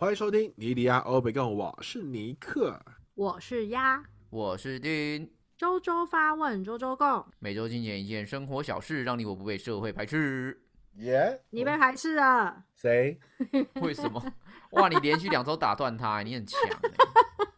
[0.00, 2.80] 欢迎收听尼迪亚欧北共，我是尼克。
[3.14, 10.58] 我是鸭，我是丁，周周发问，周周共，每周精简一件生活小事，让你我不被社会排斥。
[10.94, 12.64] 耶、你被排斥了。
[12.74, 13.20] 谁？
[13.82, 14.24] 为什么？
[14.70, 16.58] 哇，你连续两周打断他， 你很强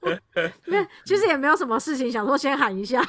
[0.03, 0.53] 欸。
[0.67, 3.01] 没有，其实也没有什么事情，想说先喊一下。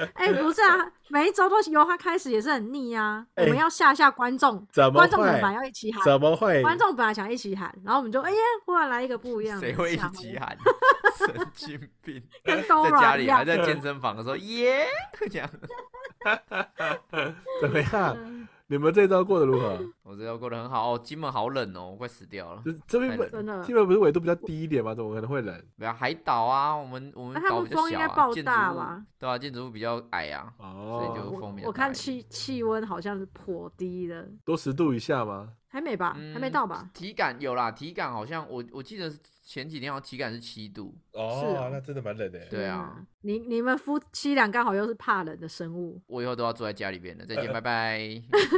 [0.14, 3.24] 哎、不是啊，每一周都由他开始也是很腻啊。
[3.34, 6.62] 哎我们要吓吓观众，怎么观众本会来要一起喊，怎么会？
[6.62, 10.56] 观众本来想一起喊，然后我们就哎呀，忽然来一个不一样的，谁会一起喊？
[11.18, 12.22] 神经病！
[12.42, 14.86] 跟在家里还在健身房的时候，耶，
[15.30, 15.48] 这样。
[17.60, 18.16] 怎么样？
[18.72, 19.78] 嗯你们这周过得如何？
[20.02, 22.62] 我这周过得很好哦，金门好冷哦，我快死掉了。
[22.64, 24.94] 这这边不太冷真的基本不是纬度比较低一点吗？
[24.94, 25.62] 怎么可能会冷？
[25.76, 29.02] 没有海岛啊，我们我们那他岛比较小啊，爆建筑物？
[29.18, 35.50] 对啊，建筑物比较矮啊，所以就哦，风比较我看气气温好像是颇低的，多十度以下吗？
[35.68, 36.12] 还没吧？
[36.34, 36.88] 还没嗯到吧？
[36.92, 39.18] 体感有啦，体感好像我我记得是
[39.52, 42.40] 前几天好像体感是七度，是啊那真的蛮冷的。
[42.46, 47.26] 对啊，你你们夫妻俩刚好又是怕冷的生物，我以后都要住在家里边了。
[47.26, 47.98] 再见， 拜拜。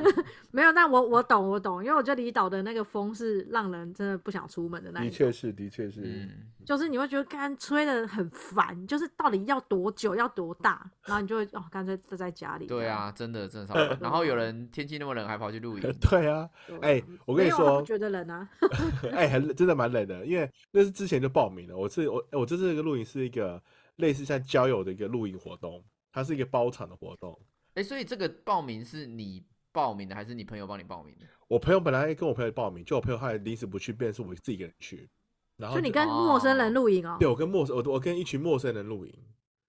[0.53, 6.01] 没有，但我我懂我懂，因为我觉得离岛的那个风是让人真的不想出门的那一种，的确是，的确是。
[6.05, 6.31] 嗯，
[6.65, 12.67] 就是你会觉得干吹的很烦，就是到底要多久要多大，然后你就会哦干脆就在家里。
[12.67, 13.97] 对啊，真的真的。
[14.01, 16.49] 然后有人天气那么冷还跑去露营， 对啊，
[16.81, 18.49] 哎我跟你说不觉得冷啊，
[19.13, 21.77] 哎，很冷真的蛮冷的，因为那是之前就报名了。
[21.77, 23.63] 我是我我这次这个露营是一个
[23.97, 27.39] 类似像交友的一个露营活动，它是一个包场的活动。
[27.75, 31.27] 哎，所以这个报名是你报名的还是你朋友帮你报名的？
[31.49, 35.09] 我朋友本来跟我朋友报名，就我朋友后来临时不去，变成是我自己一个人去。
[35.57, 37.17] 然后就你跟陌生人露营哦。
[37.19, 39.13] 对，我跟陌生我我跟一群陌生人露营，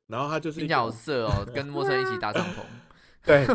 [0.07, 2.61] 然后他就是一听起来好色哦，跟陌生人一起搭帐篷。
[3.25, 3.45] 对，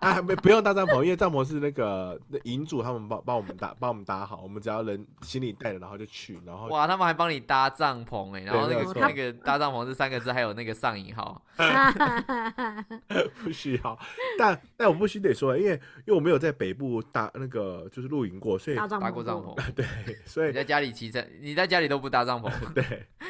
[0.00, 11.42] 啊没不用搭帐篷，因为帐篷是那个那营主他们帮帮我们搭帮我们搭好，我们只要人行李带了，然后就去，然后哇，他们还帮你搭帐篷哎，然后那个那个搭帐篷这三个字还有那个上引号，
[13.42, 13.98] 不需要，
[14.38, 19.56] 但但我不须得说，因为因为我没有在北部搭那个就是露营过，所以搭过帐篷。
[19.74, 19.84] 对，
[20.24, 22.84] 所以你在家里骑车，你在家里都不搭帐篷，对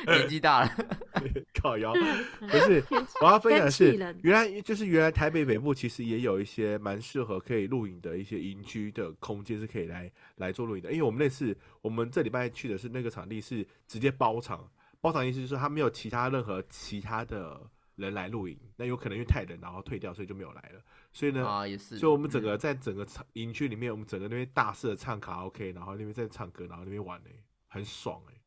[0.07, 0.71] 年纪大了。
[1.61, 1.93] 靠腰
[2.39, 2.83] 不是，
[3.21, 3.93] 我要分享的是
[4.23, 14.69] 原来就是原来台北北部其实也有一些蛮适合可以露营的一些营区的空间是可以来来做露营的，因为我们那次我们这礼拜去的是那个场地是直接包场，
[15.01, 17.61] 包场意思就是他没有其他任何其他的
[17.97, 20.81] 人来露营，那有可能因为太冷然后退掉，所以就没有来了，
[21.13, 21.47] 所以呢。
[21.47, 21.99] 啊，也是。
[21.99, 27.31] 所以，我们整嗯个在整个场营区里面，我们整个那边大肆的唱卡拉 OK，然后那边在唱歌，然后那边玩呢、
[27.67, 28.38] 很爽哎、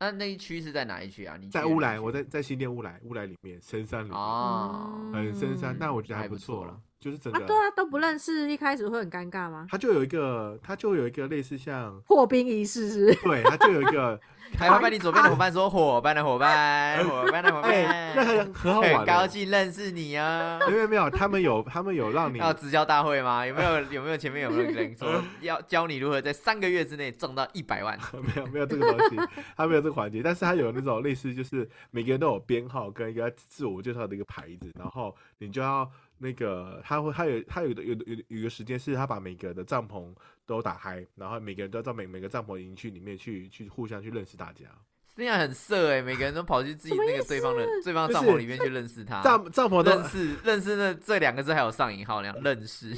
[0.00, 1.36] 那那一区是在哪一区啊？
[1.36, 9.66] 你在乌来，我在在新店乌来，乌来里面深山里面，哦，很深山，但我觉得还不错了，就是整啊，个，对啊，都不认识，一开始会很尴尬吗？
[9.70, 13.14] 他就有一个，他就有一个类似像，破冰仪式是？
[13.22, 14.18] 对，他就有一个，
[14.58, 19.28] 还会跟你左边的伙伴说 伙伴的伙伴，伙伴的伙伴，很很好玩很高的。
[19.28, 20.58] 兴认识你啊。
[20.68, 23.46] 没有没有，他们有他们有让你要直教大会吗？
[23.46, 27.96] 有没有有没有前面有没有人说 要教你如何在三个月之内挣到一百万？
[28.12, 29.16] 没有没有这个东西，
[29.56, 35.88] 他没有这个环节，但是他有那种类似，就是每个人都有编号跟一个自我介绍的一个牌子，然后你就要
[36.18, 40.12] 那个，他会他有他有的有的有的有一个时间是他把每个的帐篷
[40.44, 44.66] 都打开，然后每个人都要到每每个帐篷营区里面去去互相去认识大家。
[45.14, 52.94] 这样很色哎、每个人都跑去自己那个对方的对方的帐篷里面去认识他，帐帐篷都认识认识那这两个字还有上引号那样认识，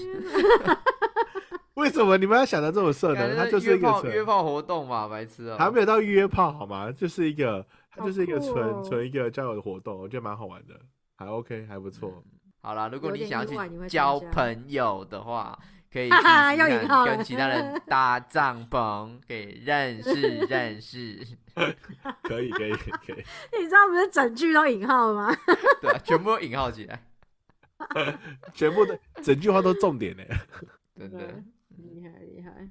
[1.75, 3.35] 为什么你们要想的这么色呢？
[3.35, 6.93] 他就是一个约炮约，炮活动嘛，白痴哦、还没有到约炮好吗？
[6.93, 10.79] 就是一个，它就是一个纯纯一个交友的活动，我觉得蛮好玩的，
[11.17, 12.23] 还 OK，还不错。
[12.63, 15.59] 好啦，如果你想要去交朋友的话，
[15.93, 16.09] 可以
[17.07, 20.13] 跟其他人搭帐篷， 可以认识
[20.49, 21.27] 认识，
[22.23, 23.25] 可以可以可以，
[23.59, 25.35] 你知道不是整句都引号吗？
[25.81, 27.03] 对、啊，全部都引号起来，
[28.55, 30.23] 全部的整句话都重点呢。
[30.97, 31.43] 真的。
[31.79, 32.69] 厉害厉害。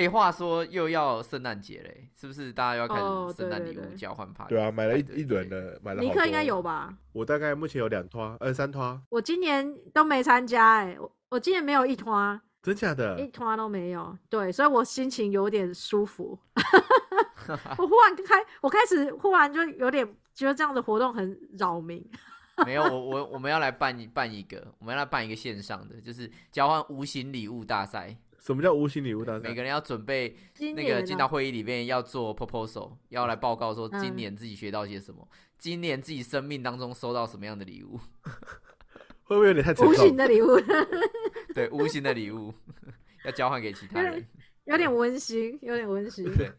[0.00, 4.44] 哎、话说又要圣诞节嘞，是不是大家又要开哦始圣诞礼物交换趴？
[4.46, 5.78] 对啊，买了一一轮的。
[5.82, 6.02] 买了。
[6.02, 6.96] 尼克应该有吧？
[7.12, 13.26] 我大概目前有两拖，呃，三拖，我今年都没参加哎、我我今年没有一拖，真假的一？
[13.28, 14.16] 拖都没有。
[14.30, 16.38] 对，所以我心情有点舒服。
[17.76, 22.02] 我忽然开，我开始忽然就有点觉得这样的活动很扰民。
[22.64, 28.16] 没有，我 我我们要来办一办一个，我们要来办一个线上的，就是交换无形礼物大赛。
[28.40, 29.48] 什么叫无形礼物大赛？
[29.48, 30.34] 每个人要准备
[30.74, 35.28] 那个进到会议里面要做 proposal，要来报告说嗯今年自己学到些什么，
[35.58, 38.00] 今年自己生命当中收到什么样的礼物，
[39.24, 40.16] 会不会有点太沉无形？
[40.16, 40.58] 的礼物，
[41.54, 42.52] 对，无形的礼物
[43.24, 44.26] 要交换给其他人。
[44.64, 46.24] 有点温馨，有点温馨。
[46.36, 46.50] 对，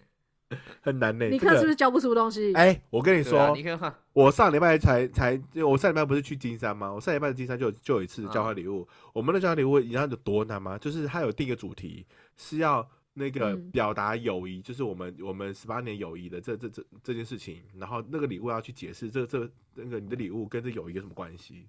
[0.82, 1.26] 很难呢。
[1.26, 2.54] 尼这个克是不是交不出东西？
[2.54, 6.92] 哎、我跟你说啊说，你看，我上礼拜才才，就我上礼拜不是去金山吗？
[6.92, 8.88] 我上礼拜的金山就有就有一次交换礼物。
[9.14, 10.78] 我们的交换礼物，你知道有多难吗？
[10.78, 12.06] 就是它有定一个主题，
[12.36, 17.62] 是要那个嗯表达友谊，就是我们我们十八年友谊的这这这这件事情。
[17.78, 21.68] 然后那个礼物要去解释这这那个你的礼物跟这友谊有什么关系。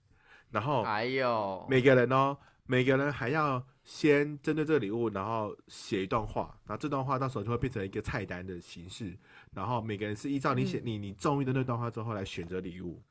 [0.50, 2.37] 然后还有，每个人哦，
[2.67, 9.17] 每个人还要先针对这个礼物，然后写一段话，然后这段话到时候就会变成一个菜单的形式，
[9.53, 10.82] 然后每个人是依照你写、嗯。
[10.85, 13.03] 你你中意的那段话之后来选择礼物，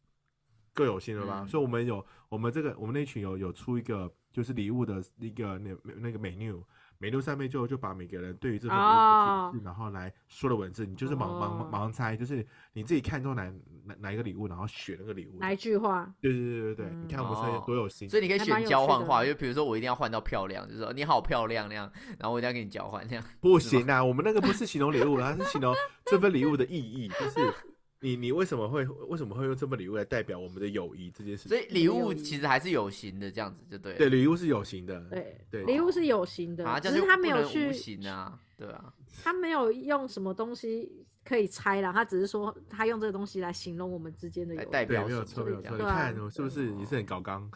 [0.73, 1.41] 各有心了吧？
[1.41, 1.47] 嗯。
[1.47, 6.63] 所以我们有我们这个我们那群有有出一个就是礼物的一个那那个 menu。
[7.01, 13.51] Menu 上面就就把每个人对于这份礼物的哦解释，然后来说的文字，你就是盲盲哦盲猜，就是你自己看中哪
[13.83, 15.39] 哪哪一个礼物，然后选那个礼物。
[15.39, 16.07] 哪一句话？
[16.21, 18.07] 对对对对对，嗯你看我们现在哦多有心。
[18.07, 23.23] 所以你可以选交换话，就比如说我一定要换到漂亮，就是说你好漂亮那样，然后我一定要跟你交换这样。
[23.39, 25.73] 不行啊， 我们那个不是形容礼物，它是形容
[26.05, 27.53] 这份礼物的意义，就是
[28.01, 31.49] 你你为什么会为什么会用这份礼物来代表我们的友谊这件事情？
[31.49, 33.97] 所以礼物其实还是有形的，这样子就对了。
[33.99, 38.91] 对，礼物是有形的，对，对礼物是有形的，啊，只是他没有去无，形啊，对啊，
[39.23, 44.65] 他没有用什么东西可以拆啦，他只是说他用这个东西来形容我们之间的友谊。
[44.65, 45.77] 代表没有错，什么没有错。
[45.77, 47.49] 你看我是不是你是很搞刚？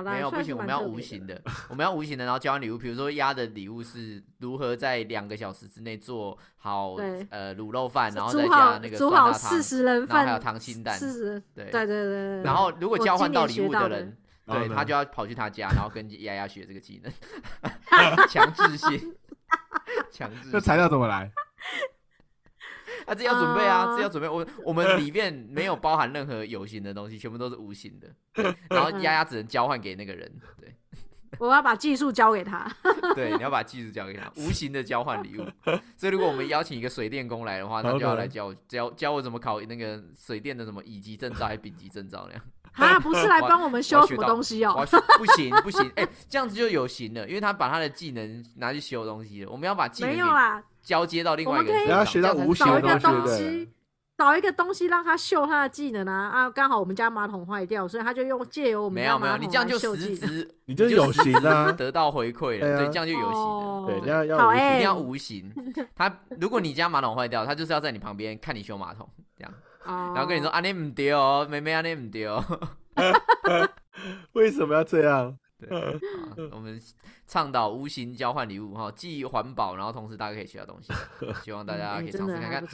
[0.00, 2.78] 没有不行，我们要无形的，我们要无形的，然后交换礼物。
[2.78, 6.94] 比如说鸭的礼物是如何在两个小时之内做好
[7.28, 12.42] 呃卤肉饭，然后再加那个煮酸辣汤好四，十人然后还有份，溏心蛋，四十，对对对对对。
[12.42, 14.16] 然后如果交换到礼物的人，
[14.46, 17.12] 对他就要跑去他家，然后跟丫丫学这个技能，
[18.28, 19.14] 强制性，
[20.10, 20.50] 强制性。
[20.52, 21.30] 那材料怎么来？
[23.06, 24.28] 啊，这要准备啊，啊这要准备。
[24.28, 28.08] 我我们里面没有包含任何有形的东西，全部都是无形的。
[28.34, 30.30] 对， 然后丫丫只能交换给那个人。
[30.58, 30.74] 对
[31.38, 32.70] 我要把技术交给他。
[33.14, 35.46] 对， 你要把技术交给他，无形的交换礼物。
[35.96, 42.44] 所以如果我们邀请一个水电工来的话，他就要来教我教教我怎么考那个水电的什么乙级证照还是丙级证照那样。
[42.80, 44.86] 啊，不是来帮我们修什么东西哦
[45.18, 49.50] 不行不行，哎、这样子就有形了，因为他把他的技能拿去修东西了。
[49.50, 53.70] 我们要把技能没有啦，交接到另外一个我们可以人身上，要学到无形找一个的东西
[54.18, 56.50] 找一个东西让他秀他的技能啊啊！
[56.50, 60.16] 刚好我们家马桶坏掉，所以他就用借由我们没有没有，家马桶你这样就来秀技能。
[60.20, 65.50] 实质你就是有形啊得到回馈了，对这样就有形对，要要一定要无形。
[65.96, 69.52] 他如果你家马桶坏掉，他就是要在你旁边看你修马桶，这样，
[69.84, 72.44] 然然后跟你说啊，你唔对哦，妹妹啊，你唔对哦。
[74.32, 75.38] 为什么要这样？
[75.58, 75.68] 对，
[76.50, 76.80] 我们
[77.26, 80.92] 倡导无形交换礼物哈，既环保，然后同时大家可以学到东西，
[81.44, 82.66] 希望大家可以真尝试看看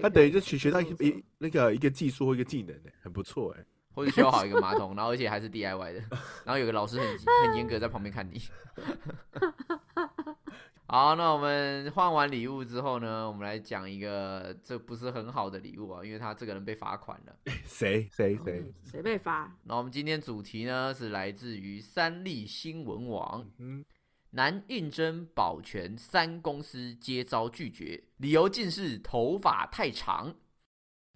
[0.00, 3.64] 他等于就学学到一一那个一个技术或一个技能呢，很不错哎。
[3.92, 5.98] 或者修好一个马桶，然后而且还是 DIY 的，
[6.44, 7.08] 然后有个老师很
[7.48, 8.40] 很严格在旁边看你。
[10.92, 17.36] 好，那我们换完礼物之后呢，我们来讲一个这不是很好的礼物啊，因为他这个人被罚款了。
[17.64, 18.60] 谁谁谁？
[18.60, 19.56] 嗯谁被罚？
[19.62, 23.84] 那我们今天主题呢是来自于三立新闻网，嗯，
[24.30, 30.34] 男应征保全三公司皆遭拒绝，理由竟是头发太长。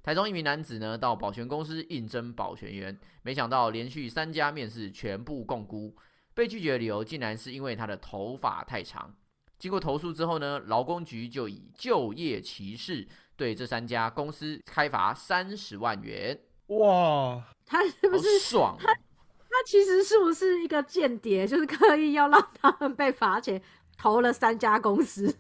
[0.05, 5.97] 台中一名男子呢到保全公司应征保全员，没想到连续三家面试全部共估，
[6.33, 9.13] 被拒绝的理由竟然是因为他的头发太长。
[9.59, 13.07] 经过投诉之后呢，劳工局就以就业歧视
[13.37, 18.93] 对这三家公司开罚三十万元，哇，他是不是爽他！
[18.95, 21.47] 他其实是不是一个间谍？
[21.47, 23.63] 就是刻意要让他们被罚钱，
[23.97, 25.33] 投了三家公司，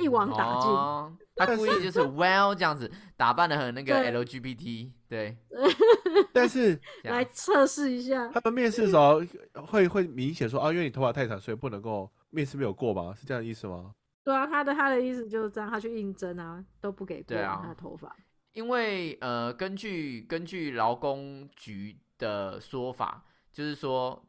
[0.00, 0.68] 一网打尽。
[0.70, 5.36] 哦、他故意就是 well 这样子打扮的很那个 LGBT，对，
[6.34, 9.22] 但是来测试一下，他们面试的时候
[9.66, 13.14] 会会明显说啊，因为你头发太长，所以不能够面试没有过吧？
[13.14, 13.94] 是这样的意思吗？
[14.24, 18.14] 对啊，他的他的意思就是这样，他去应征啊，都不给过啊他的头发。
[18.52, 24.24] 因为呃，根据根据劳工局的说法，就是说，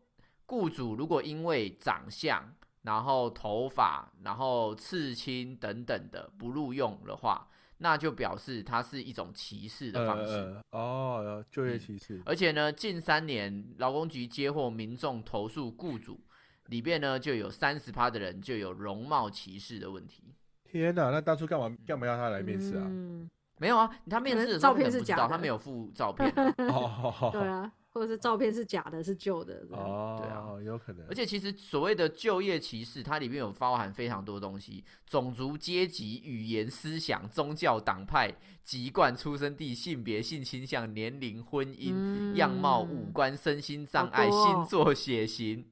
[0.46, 2.44] 雇主如果因为长相、
[2.82, 7.48] 然后头发、然后刺青等等的不录用的话，
[7.78, 10.34] 那就表示它是一种歧视的方式。
[10.34, 12.22] 呃呃哦，就业嗯歧视。
[12.26, 16.20] 而且呢，近三年劳工局接获民众投诉，雇主
[16.68, 20.24] 里边呢就有三十趴的人就有容貌歧视的问题。
[20.64, 22.84] 天哪，那当初干嘛干嘛要他来面试啊？
[22.86, 23.30] 嗯，
[23.60, 29.66] 没有啊，他面试的时候照片可能不知道，是假的他没有附照片啊、哦， 对啊，或者是照片是假的，是旧的。
[29.70, 31.06] 哦，对啊有可能。
[31.08, 38.30] 而且其实所谓的就业歧视，它里面有包含非常多东西，种族、阶级、语言、思想、宗教、党派、
[38.64, 45.66] 籍贯、出生地、性别、性倾向、年龄、婚姻、嗯样貌、五官、身心障碍、哦星座、血型，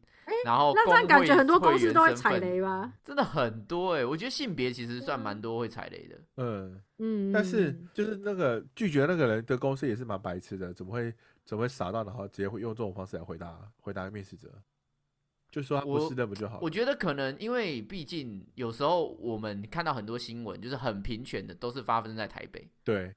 [0.46, 2.94] 然后那这样感觉很多公司都会踩雷吧？
[3.04, 6.20] 真的很多哎、我觉得性别其实算蛮多会踩雷的。
[6.38, 11.14] 嗯，嗯，但是嗯就是那个拒绝那个人的公司也是蛮白痴的，怎么会
[11.46, 14.50] 怎么会傻到然后直接会用这种方式来回答回答面试者？
[15.52, 16.60] 就说他不我是那不就好了？
[16.64, 22.68] 我觉得可能因为毕竟有时候我们看到很多新闻，就是很平权的，都是发生在台北。
[22.84, 23.14] 对，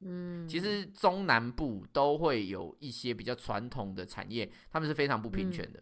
[0.00, 5.80] 嗯，其实中南部都会有一些比较传统的产业，他们是非常不平权的。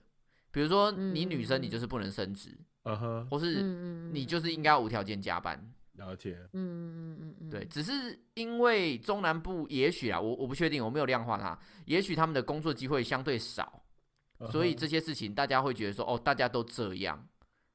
[0.54, 5.60] 比如说你女生，你就是不能升职，嗯哼，或是嗯嗯，你就是应该无条件加班。
[5.94, 7.92] 了解，嗯嗯嗯嗯嗯，对，只是
[8.34, 13.82] 因为中南部也许啊，我我不确定，我没有量化它，也许他们的工作机会相对少，
[14.50, 17.24] 所以这些事情大家会觉得说，哦，大家都这样，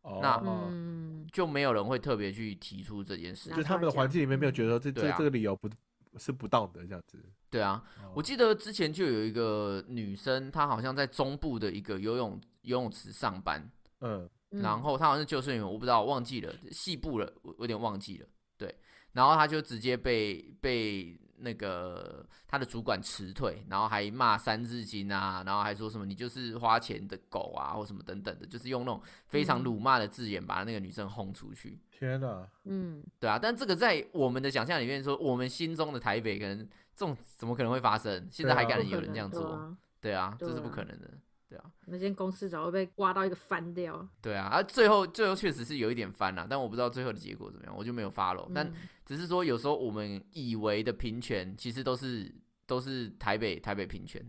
[0.03, 3.63] 哦那嗯，就没有人会特别去提出这件事拿就。
[3.63, 5.69] 他们的环境里面没有觉得说这对啊这这个理由不
[6.17, 7.17] 是不当的这样子。
[7.50, 7.81] 对啊，
[8.13, 13.70] 我哦记得之前就有一个女生，她好像在中部的一个游泳游泳池上班，
[14.01, 18.28] 嗯嗯然后他好像是救生员，我不知道，忘记了，细部了，我有点忘记了。
[18.58, 18.74] 对，
[19.13, 31.80] 然后他就直接被被那个他的主管辞退，然后还骂三字经啊，然后还说什么你就是花钱的狗啊，或什么等等的，就是用那种非常嗯辱骂的字眼把那个女生轰出去。
[31.92, 36.58] 天哪，嗯对啊，但这个在我们的想象里面说，我们心中的台北可能
[36.96, 38.28] 这种怎么可能会发生？
[38.32, 39.78] 现在还敢有人这样做？
[40.01, 41.10] 对啊这是不可能的。
[41.50, 44.08] 对啊，那间公司早就被刮到一个翻掉。
[44.22, 48.74] 对啊，啊，最后最后确实是有一点翻了，但我不知道最后的结果怎么样，我就没有 follow、但嗯。
[49.03, 52.32] 只是说有时候我们以为的平权，其实都是
[52.68, 54.24] 都是台北台北平权，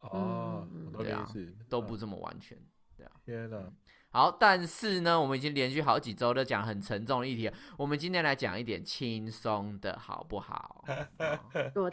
[0.00, 1.24] 哦，嗯对啊
[1.68, 2.58] 都不这么完全。
[3.24, 3.72] 天哪，
[4.12, 10.84] 好，但是呢，我们已经连续好几周都讲很沉重的议题了，我们今天来讲一点轻松的好不好？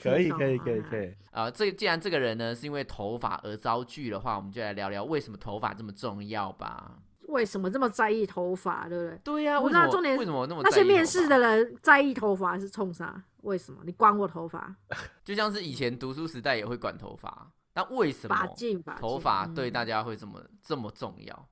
[0.01, 6.99] 可以可以可以啊可以，呃，这既然这个人呢是因为头发而遭拒的话，我们就来聊聊为什么头发这么重要吧。
[7.27, 9.19] 为什么这么在意头发，对不对？
[9.23, 13.21] 对呀、不为什么是啊重点为什么那么那些在意头发面试的人在意头发是冲啥？
[13.41, 13.81] 为什么？
[13.85, 14.75] 你管我头发？
[15.23, 18.55] 就像是以前读书时代也会管头发，但为什发么
[18.97, 21.47] 头发对大家会这么、这么重要？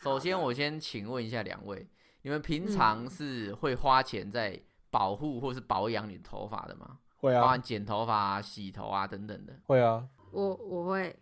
[0.00, 1.88] 哦，首先我先请问一下两位，
[2.22, 6.98] 你们平常嗯是会花钱在保护或是保养你的头发的吗？
[7.16, 9.54] 会啊包含剪头发、啊、洗头啊等等的。
[9.66, 11.14] 会啊，我我会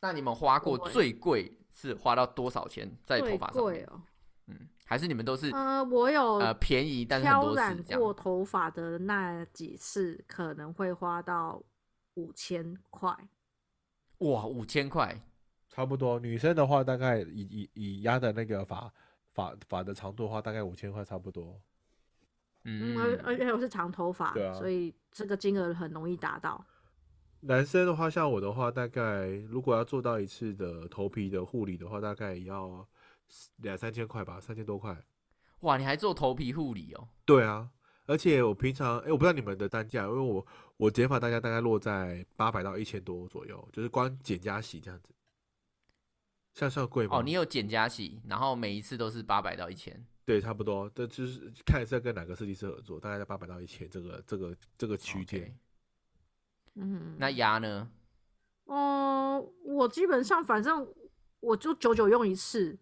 [0.00, 3.62] 那你们花过我最贵是花到多少钱在头最发上面？
[3.62, 4.02] 贵哦。
[4.46, 8.00] 嗯，还是你们都是、呃，我有呃便宜，但是很挑多次染这样？
[8.00, 11.62] 过头发的那几次，可能会花到
[12.16, 13.10] 五千块。
[14.18, 15.18] 哇，五千块，
[15.74, 16.20] 差不多。
[16.20, 18.92] 女生的话，大概以以以压的那个发
[19.32, 21.60] 发发的长度的话，大概五千块差不多。
[22.62, 26.64] 嗯，而而嗯，且我是长头发，所以这个金额很容易达到。
[27.40, 32.86] 男生的话，像我的话，大概如果要做到一次的头皮的护理的话，大概也要
[33.56, 34.96] 两三千块吧，三千多块。
[35.60, 37.08] 哇，你还做头皮护理哦？
[37.24, 37.68] 对啊，
[38.06, 45.13] 而且我平常，哎、我不知道你们的单价，因为我我剪发单价大概落在八百到一千多左右，就是光剪加洗这样子。
[46.54, 47.18] 像算贵吗？
[47.18, 50.06] 哦，你有减加洗，然后每一次都是八百到一千。
[50.24, 55.54] 对，差不多，这就是看是要跟哪个设计师合作，大概在八百到一千这个这个这个区间。
[56.76, 57.90] 嗯，那牙呢？
[58.64, 60.86] 哦、我基本上反正
[61.40, 62.78] 我就久久用一次，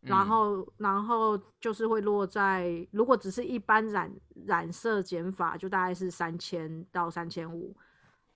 [0.00, 4.10] 然嗯后然后就是会落在，如果只是一般染
[4.46, 7.76] 染色减法，就大概是三千到三千五。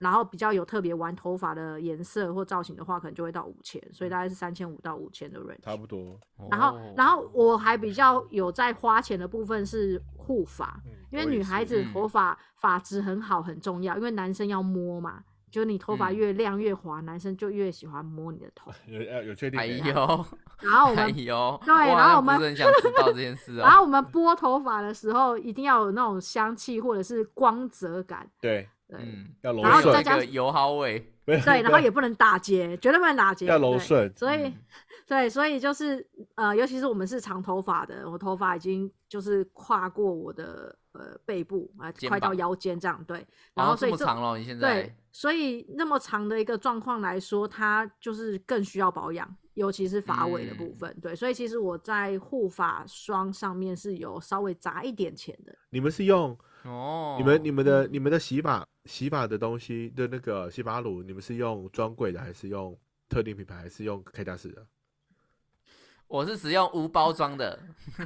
[0.03, 5.61] 然后比较有特别玩头发的颜色或造型的话，可能就会到五千，所以大概是三千五到五千的 range。
[5.63, 6.19] 差不多。
[6.51, 18.71] 然后，哦然后我还比较有在花钱的部分是护发，嗯因为女孩子嗯头发发质很好很重要，因为男生要摸嘛，就你头发嗯越亮越滑，男生就越喜欢摸你的头。
[18.89, 19.79] 有有有确定哎没？
[19.91, 20.27] 呦，哎
[20.63, 23.63] 然后我们， 呦，对然后我们想知道这件事 哦。
[23.63, 31.09] 然后我们拨头发的时候，一定要有那种香气或者是光泽感，对，对、嗯，要柔然后顺再，加那个油耗味。
[31.25, 34.13] 对对，然后也不能打结，绝对不能打结，要柔对顺。
[34.17, 34.55] 所以，嗯
[35.07, 43.25] 对，所以就是呃，尤其是我们是长头发的，我头发已经就是跨过我的呃背部啊、肩快到膀腰间这样，对。
[43.55, 50.99] 然后所以这么长了，你现在对在，所以那么长的一个状况来说，它就是更需要保养，尤其是发尾的部嗯分。
[51.01, 55.55] 对，所以其实我在护发霜上面是有稍微砸一点钱的。
[55.71, 62.77] 你们是用哦，你们你们的嗯你们的洗发洗发的东西的那个洗发乳，你们是用专柜的还是用
[63.09, 64.67] 特定品牌，还是用开架式的？
[66.09, 67.59] 我是使用无包装的，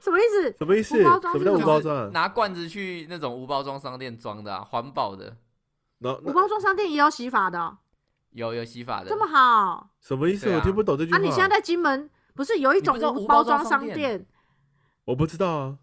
[0.00, 0.56] 什么意思？
[0.58, 1.00] 什么意思？
[1.00, 2.10] 无包装什么叫无是什么包装啊？
[2.12, 5.36] 拿罐子去那种无包装商店装的啊，环保的。
[5.98, 7.78] 那无包装商店也有洗发的哦、
[8.30, 10.50] 有有洗发的，这么好什么意思？
[10.50, 11.18] 啊我听不懂这句啊！
[11.18, 14.26] 你现在在金门不是有一种无无包装商店？
[15.04, 15.78] 我不知道啊。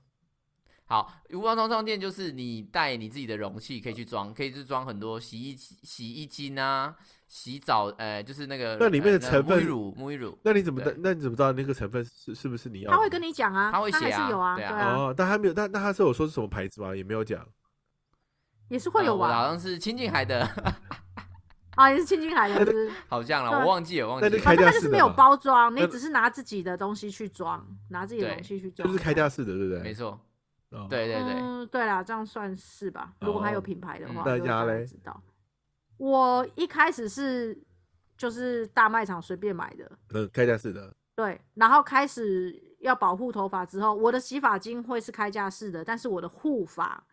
[0.90, 6.96] 好，无包装装店就是你带你自己的容器可以去装，可以去装很多洗衣洗衣精啊、
[7.28, 12.92] 洗澡，呃，就是那个那里面的成分沐浴乳、沐浴乳，那你怎么对那你怎么知道那个成分是是不是你要？
[12.92, 16.96] 他会跟你讲啊，他会写啊还是有啊，对啊啊，哦，但他没有，但那他是有说是什么牌子吗？
[16.96, 17.48] 也没有讲。
[18.70, 19.46] 也是会有呃好？
[19.46, 20.42] 像是清静海的，
[21.78, 24.30] 啊，也是清金海的，就是 好像了，我忘记了，忘记了。
[24.32, 29.84] 那就开反正它就是没有包装，你只是拿自己的东西去装，拿自己的对容器去装，就是开架式的，对不对？
[29.84, 30.20] 没错，
[30.72, 30.88] 哦。
[30.90, 33.14] 对对对，嗯，对啦，这样算是吧。
[33.22, 35.22] 如果还有哦品牌的嗯话，大家嘞知道。
[35.98, 37.62] 我一开始是
[38.18, 40.96] 就是大卖场随便买的，嗯，开架式的。
[41.16, 47.06] 对，然后开始要保护头发之后，我的洗发精会是开架式的，但是我的护发、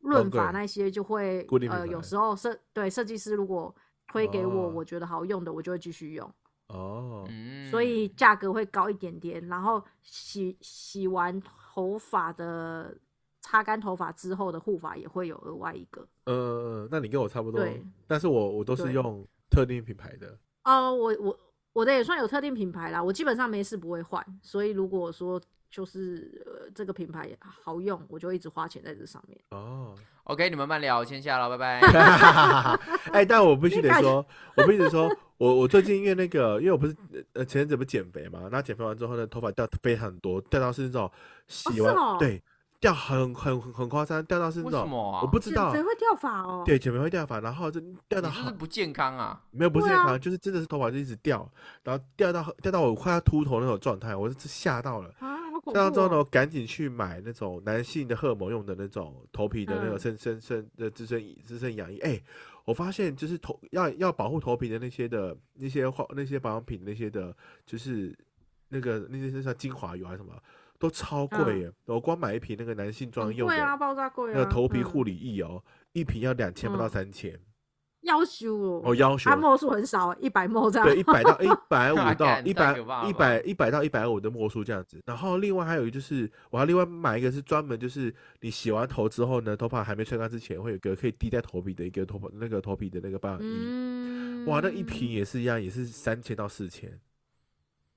[0.00, 3.74] 润发那些就会呃，有时候设对设计师如果
[4.08, 6.30] 推给我，哦我觉得好用的，我就会继续用。
[6.68, 9.46] 哦，嗯，所以价格会高一点点。
[9.48, 11.40] 然后洗洗完
[11.78, 12.92] 头发的
[13.40, 16.04] 擦干头发之后的护发也会有额外一个。
[16.24, 17.64] 呃，那你跟我差不多，
[18.04, 20.36] 但是我我都是用特定品牌的。
[20.64, 21.38] 哦，我我
[21.72, 24.26] 我的也算有特定品牌啦，我基本上没事不会换。
[24.42, 25.40] 所以如果说
[25.70, 29.38] 就是呃这个品牌好用，我就一直花钱在这上面。
[29.50, 29.94] 哦
[30.24, 31.80] ，OK，你们慢聊，先下了，拜拜。
[33.12, 34.24] 哎，但我必须得说，
[34.56, 36.96] 我必须得说，我我最近因为那个，因为我不是
[37.34, 41.10] 呃前阵子不减肥嘛，那减肥完之后呢，头发掉非常多，掉到是那种
[41.46, 42.42] 洗完、对
[42.80, 45.20] 掉很很很很夸张，掉到是那种为什么啊？
[45.22, 46.62] 我不知道减肥，会掉发哦。
[46.64, 49.42] 对减肥会掉发，然后就掉到好你是不是不健康啊？
[49.50, 51.50] 没有不是对啊健康，就是真的是头发就一直掉，
[51.82, 55.12] 然后掉到掉到我快要秃头那种状态，我是吓到了。
[55.18, 56.18] 啊，好恐怖、这样之后呢，哦！
[56.18, 61.98] 我赶紧去买那种男性的荷尔蒙用的那种头皮的那个嗯生生生的滋生滋生养液。
[61.98, 62.22] 哎、
[62.64, 67.36] 我发现就是头要要保护头皮的那些的那些化那些保养品那些的，
[67.66, 68.16] 就是
[68.68, 70.32] 那个那些像精华油还是什么，
[70.78, 71.72] 都超贵嗯耶！
[71.86, 74.34] 我光买一瓶那个男性专用的、贵啊，爆炸贵啊。
[74.36, 75.62] 那个头皮嗯护理液哦，
[75.92, 77.38] 一瓶要两千不到嗯三千，
[78.02, 80.86] 要求哦，我要求它墨数很少，一百墨这样。
[80.86, 85.00] 对，一百到一百五 到一百一百一百到一百五的墨数这样子。
[85.04, 93.46] 然后另外还有一个就是，我要另外买一个是专门就是你洗完头之后呢，头发还没吹干之前，会有一个可以滴在头皮的一个头发那个头皮的那个保养液。
[93.48, 96.98] 嗯，哇，那一瓶也是一样，也是三千到四千。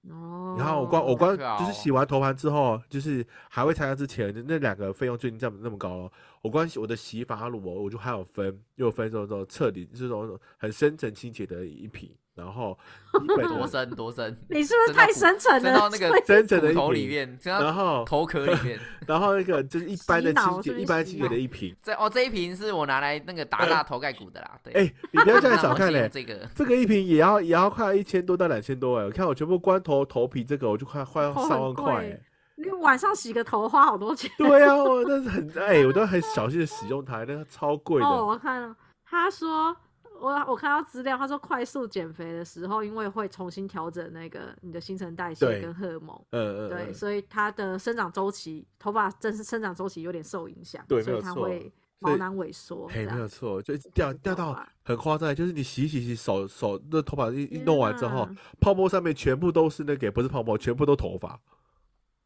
[0.09, 0.55] 哦。
[0.57, 6.11] 然后我光我光就是洗完头盘之后，就是还未参加之前，那两个费用就已经这么那么高了。
[6.41, 12.75] 我关系我的洗发乳我，我就还有分，又有分这种这种彻底这种很深层清洁的一瓶，然后
[13.27, 14.35] 多多深多深？
[14.49, 15.59] 你是不是太深层了？
[15.59, 18.79] 深到那个深层的一瓶里面，然后头壳里面。
[19.05, 21.75] 然后那个就是一般的清洁，一般清洁的一瓶。
[21.83, 24.59] 这哦，这一瓶是我拿来那个打蜡头盖骨的啦。
[24.63, 32.21] 对，哎、你不要这样小看嘞、这个这个一瓶也要也要快一千多到两千多哎、我看我全部光头头皮这个我就快快要万很块哎、贵
[32.63, 34.29] 你晚上洗个头花好多钱。
[34.37, 38.05] 对啊，我那是很哎、我都很小心的使用它，那个超贵的。
[38.05, 39.75] 哦，我看了，他说
[40.19, 61.39] 我我看到资料，他说快速减肥的时候，因为会重新调整那个你的新陈代谢跟荷尔蒙，嗯嗯对，嗯，所以它的生长周期，头发真是生长周期有点受影响，所以对没有错它会毛囊萎缩，嘿，没有错，就掉掉到很夸张，就是你洗洗洗手手那头发一一弄完之后天，泡沫上面全部都是那个不是泡沫，全部都头发。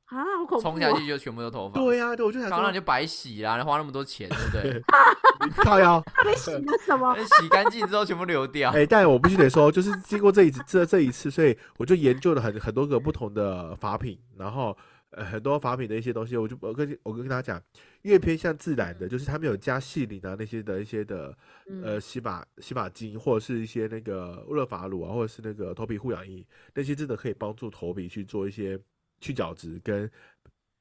[0.06, 0.80] 啊，好恐怖、冲哦！
[0.80, 1.80] 下去就全部都头发。
[1.80, 4.84] 对呀、对，我就想说当然就白洗啦，花那么多钱，对不对？
[5.46, 6.02] 你靠腰。
[6.14, 7.16] 他没洗那什么？
[7.40, 8.72] 洗干净之后全部流掉。
[8.72, 14.78] 哎、但我必须得说，就是经过这一次这这一次，所以我就研究了很很多个不同的法品，然后
[15.10, 17.62] 呃很多法品的一些东西，我就我跟我跟大家讲，
[18.04, 21.36] 越偏向自然的，就是他们有加细鳞啊那些的一些的
[21.84, 28.80] 呃嗯，洗发洗发精，或者是一些那个热发乳啊，或者是那个头皮护养液，那些真的可以帮助头皮去做一些
[29.20, 30.10] 去角质跟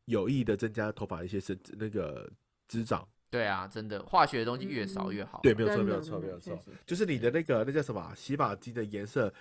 [0.07, 2.31] 有意的增加头发一些生那个
[2.69, 3.07] 滋长。
[3.31, 5.41] 对啊，真的，化学的东西越少越好。
[5.43, 9.33] 对，没有错，没有错，没有错，就是你的那个那叫什么啊洗发精的颜色，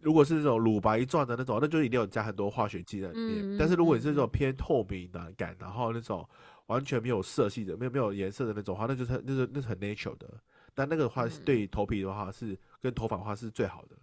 [0.00, 3.54] 如果是那种乳白状的那种，那就一定有加很多化学剂在里面。
[3.54, 6.28] 嗯但是如果你是那种偏透明的感，然后那种
[6.66, 10.28] 完全没有色系的、没有没有颜色的那种话，那就是很那是那是很 natural 的。
[10.74, 13.96] 但那个的话，对头皮的话是跟头发的话是最好的。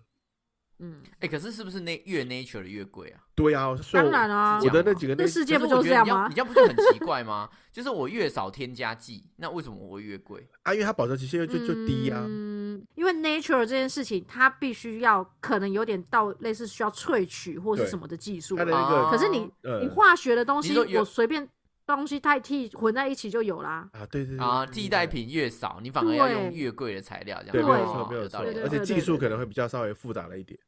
[0.80, 3.22] 嗯，哎，可是是不是那越 nature 的越贵啊？
[3.36, 7.50] 对啊、所以当然啊我的那几个那世界不就是这样吗你这样不就很奇怪吗？
[7.72, 10.48] 就是我越少添加剂，那为什么我会越贵？
[10.64, 18.78] 啊，因为它保质期限就就低啊、嗯，因为 nature 这件事情，它必须要可能有点到类似需要萃取或是什么的技术它的了。
[18.82, 21.48] 那个可是你呃你化学的东西，我随便
[21.86, 23.90] 东西太替混在一起就有啦。
[23.94, 25.06] 啊，对对对啊，替代。
[25.06, 30.60] 品越少，你反而要用越贵的材料，这样对，子没有对错，没有错有道理，而且对对技术可能对会比较稍微复杂了一点。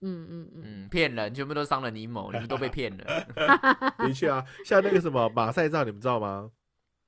[0.00, 3.04] 嗯嗯嗯，嗯，骗人，全部都伤了你某，你们都被骗了。
[3.98, 6.50] 的确啊，像那个什么马赛皂，你们知道吗？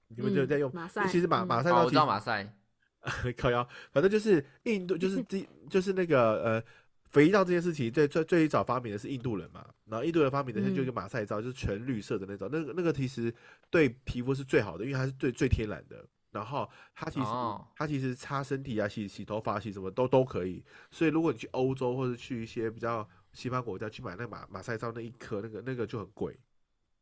[0.09, 2.53] 你们就嗯在用，马赛其实马马赛皂我知道马赛，
[3.39, 6.63] 靠腰，反正就是印度，就是 第就是那个呃
[7.11, 13.33] 肥皂这件事情最最最早发明的是印度人嘛，然后印度人发明的是就一个嗯马赛皂，就是全绿色的那种，那个那个其实
[13.69, 16.05] 对皮肤是最好的，因为它是最最天然的。
[16.33, 20.65] 然后它其实、哦它其实擦身体啊、洗洗头发、洗什么都都可以。
[20.89, 26.39] 所以如果你去欧洲或者去一些比较西方国家去买那个马马赛皂那一颗，那个那个就很贵，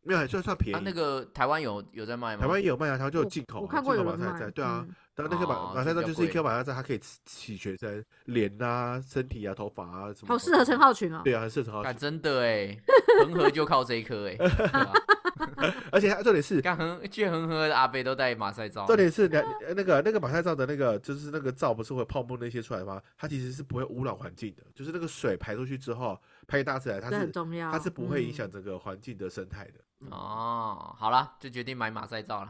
[0.03, 0.75] 没有还算算便宜。
[0.75, 2.43] 啊，那个台湾有有在卖吗？
[2.43, 4.85] 台湾也有卖啊，台湾就有我进口、啊，我看过进有赛皂，对啊。
[4.89, 10.29] 嗯然后那个马、哦马赛皂就是一颗马赛皂，它可以洗洗全身，脸啊、身体啊、头发啊什么。
[10.29, 10.79] 好适合陈。
[10.79, 11.23] 浩群哦。
[11.25, 11.99] 对啊，很适合陈浩干群。
[11.99, 12.79] 真的哎，
[13.25, 14.37] 恒河就靠这一颗哎，
[15.91, 19.27] 而且它重点是，干恒去恒河的阿北都带马赛皂，重点是
[19.75, 23.03] 那个那个马赛皂的那个就是那个皂不是会泡沫那些出来吗？
[23.17, 27.73] 它其实是不会污染环境的，就是那个水排出去之后，拍大自然，它是重要。
[27.73, 29.81] 它是不会影嗯响整个环境的生态的。
[30.11, 32.49] 哦，好了，就决定买马赛皂了，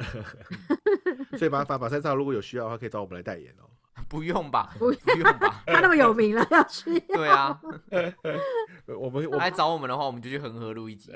[1.39, 3.65] 所以麻烦马赛皂如果有需要的话，可以找我们来代言哦。
[4.09, 4.71] 不用吧？
[4.79, 5.63] 不不用吧？
[5.67, 6.99] 他那么有名了，要去。
[7.01, 11.11] 对啊，呃我们我来找我们的话，我们就去恒河录一集，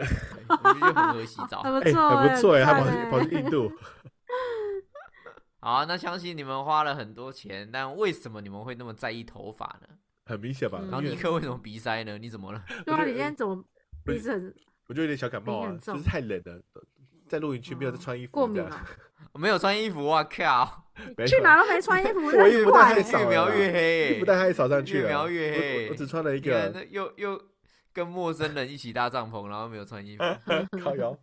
[0.49, 1.61] 我们就去恒河洗澡。
[1.61, 3.71] 哎很不错，很不错哎，他跑去跑去印度。
[5.61, 9.89] 好啊，那相信你们花了很多钱，但为什么你们会那么在意头发呢？
[10.27, 10.79] 很明显吧？
[10.83, 12.19] 嗯然后尼克为什么鼻塞呢？
[12.19, 12.63] 你怎么了？
[12.85, 13.63] 对啊，你今天怎么
[14.05, 14.55] 鼻子很
[14.93, 16.61] 我就有点小感冒啊，就是太冷了，
[17.27, 18.63] 在露营区没有在穿衣服，过敏？
[19.33, 20.85] 我没有穿衣服，我靠，
[21.27, 27.43] 去哪都没穿衣服， 我那衣服很怪欸太少了越描越黑、衣服带太扫上去了，越描越黑我我只穿了一个那又又
[27.95, 30.23] 跟陌生人一起搭帐篷，然后没有穿衣服，
[30.85, 31.17] 靠腰，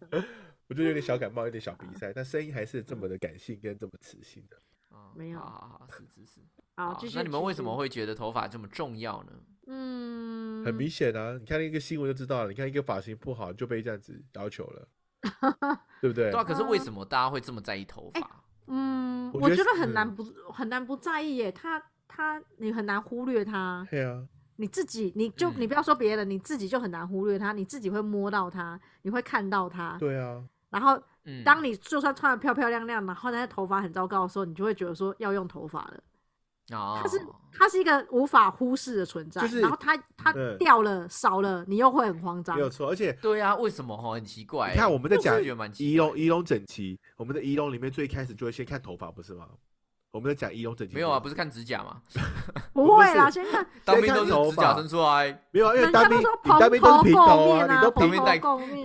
[0.68, 4.58] 我就有点小感冒，有点小鼻塞，但声音还是这么的感性跟这么磁性的。
[4.90, 6.42] 哦没有好好好，是是是。
[6.76, 7.16] 好，继续。
[7.16, 7.78] 那你们为什么？
[7.78, 9.34] 会觉得头发这么重要呢？
[9.72, 14.88] 嗯，很明显啊，你看一个新闻就知道了，你看一个发型不好就被这样子要求了，
[16.02, 16.34] 对不对对？
[16.34, 18.44] 啊，可是为什么大家会这么在意头发？
[18.66, 21.52] 嗯，我觉得我觉得很难不很难不在意耶。
[21.52, 29.98] 他他你很难忽略他，对啊，你自己你就你嗯不要说别人，你自己就很难忽略他，你自己会摸到他，你会看到他。
[30.00, 36.04] 对啊，然后嗯，当你就算穿的漂漂亮亮，然后那头发很糟糕的时候，你就会觉得说要用头发了。
[36.72, 42.62] 哦，它是它是一个无法忽视的存在，就是然后它它嗯掉了少了，你又会很慌张没。
[42.62, 44.14] 有错，而且对啊，为什么哈？
[44.14, 44.74] 很奇怪欸。
[44.74, 49.48] 你看我们在讲我是觉得蛮奇怪仪容仪容整齐，我们的仪容里面最开始就会先看头发，不是吗？
[50.12, 52.02] 我们在讲仪容整洁，没有啊，不是看指甲吗？
[52.74, 58.20] 不会啦，先看当兵都是指甲伸出来，没有啊，因为当兵都说你当兵都是平头啊，你都平面。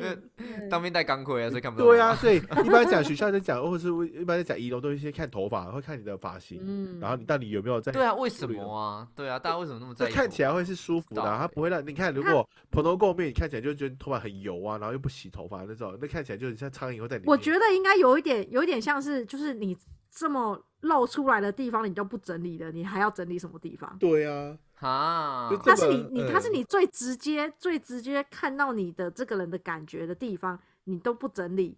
[0.01, 0.19] 对
[0.69, 1.87] 当兵戴钢盔啊，所以看不到。
[1.87, 9.09] 对啊，，所以一般讲学校在讲，或者是一般在讲仪容，都是先看头发，会看你的发型，嗯，然后你到底有没有在对啊，为什么啊？
[9.17, 10.13] 对啊，大家为什么那么在意？
[10.13, 12.13] 看起来会是舒服的它不会让你看。
[12.13, 17.31] 如果蓬头垢面，你看起来就觉得头发很油啊，然后又不洗头发那种，那看起来就很像苍蝇会在里面。
[17.31, 19.75] 我觉得应该有一点，有一点像是，就是你
[20.15, 23.97] 这么露出来的地方，你都不整理的，你还要整理什么地方？
[23.99, 31.77] 对啊，啊它，是你你它是嗯你最直接、最直接看到你的这个人的感觉的地方，你都不整理，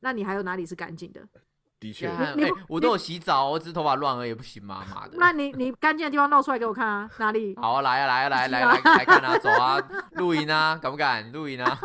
[0.00, 1.20] 那你还有哪里是干净的？
[1.80, 2.08] 的确，
[2.68, 4.84] 我都有洗澡，我只是头发乱而已，不行吗？
[4.94, 5.16] 妈的！
[5.18, 7.56] 那你你干净的地方露出来给我看啊，哪里？
[7.60, 11.76] 好啊，来啊，来啊，来来来来看啊，走啊，露营啊，敢不敢露营啊？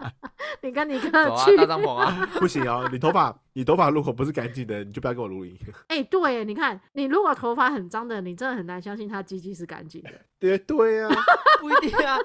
[0.62, 2.28] 你跟你哥走啊，去搭帐篷啊！
[2.40, 5.54] 不行啊，你头发你头发如果不是干净的，你就不要跟我录音。
[5.88, 10.10] 哎、对，你看，你如果头发很脏的，你真的很难相信他鸡鸡是干净的。
[10.38, 11.10] 对对啊，
[11.60, 12.16] 不一定啊，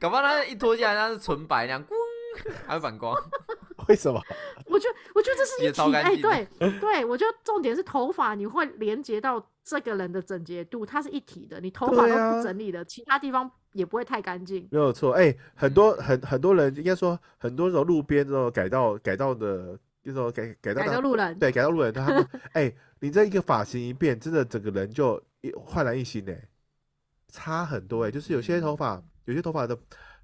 [0.00, 1.90] 搞不好他一脱下来，他是纯白那样，咣，
[2.66, 3.14] 还会反光。
[3.86, 4.20] 为什么？
[4.66, 5.80] 我觉得，我觉得这是也一体。
[5.80, 11.60] 哎、超干净的对对，我觉得重点是头发，你会连接到这个人的整洁度，它是一体的。
[11.60, 14.66] 你头发都不整理的，其他地方也不会太干净。
[14.72, 26.48] 没有错，哎、很多很很多人应该说很多这种路边这种改道改道的这种改改道改大个路人，对改到路人，他们 哎、你这一个发型一变，真的整个人就一焕然一新哎、
[27.28, 29.76] 差很多哎、就是有些头发有些头发的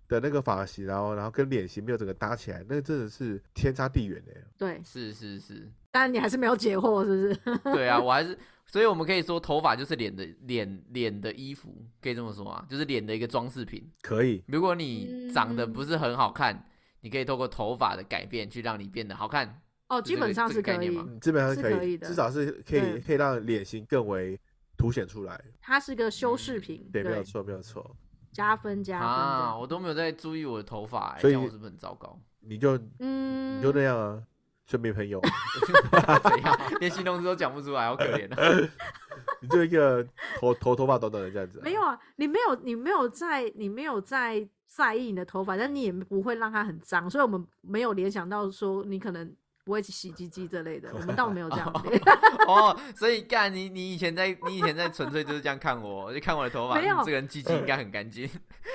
[0.09, 7.59] 的那个发型，然后然后跟脸型没有整个搭起来，那个真的是天差地远哎、对，是是是，但你还是没有解惑，是不是？
[7.75, 13.91] 对啊， 我还是，所以我们可以说头发就是脸的脸脸的衣服，可以这么说啊，就是脸的一个装饰品。
[14.01, 15.73] 可以，如果你长得嗯。
[15.73, 16.65] 不是很好看，
[17.01, 19.61] 你可以透过头发的改变去让你变得好看。
[19.89, 20.89] 哦，基本上是可以
[21.21, 24.39] 基本上是可以，的至少是可以可以让脸型更为
[24.77, 25.41] 凸显出来。
[25.61, 27.97] 它是个修饰品，对，没有错，没有错。
[28.33, 32.19] 加分加分啊，我都没有在注意我的头发、欸，所以我是不是很糟糕？
[32.41, 34.23] 你就嗯，你就那样啊，
[34.67, 35.21] 就没朋友
[36.23, 36.59] 怎样？
[36.81, 38.71] 连形容词都讲不出来，好可怜啊！
[39.41, 40.05] 你就一个
[40.39, 49.35] 头头头发短短的这样子、没有，啊，你没有，你没有在，你没有在在意你的头发，但你也不会让它很脏，所以我们没有联想到说你可能
[49.67, 52.01] 不会洗鸡鸡这类的，我们倒没有这样子。
[52.47, 58.31] 哦，所以干你你以前在你以前在纯粹就是这样看我，就看我的头发，没有嗯这个人鸡鸡应该很干净，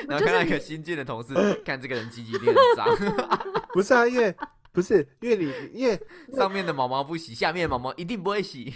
[0.06, 2.86] 然后看到一个新进的同事，看这个人鸡鸡一定很脏，
[3.71, 4.36] 不是啊，因为
[4.73, 5.97] 不是因为你因为
[6.34, 8.73] 上面的毛毛不洗，下面的毛毛一定不会洗。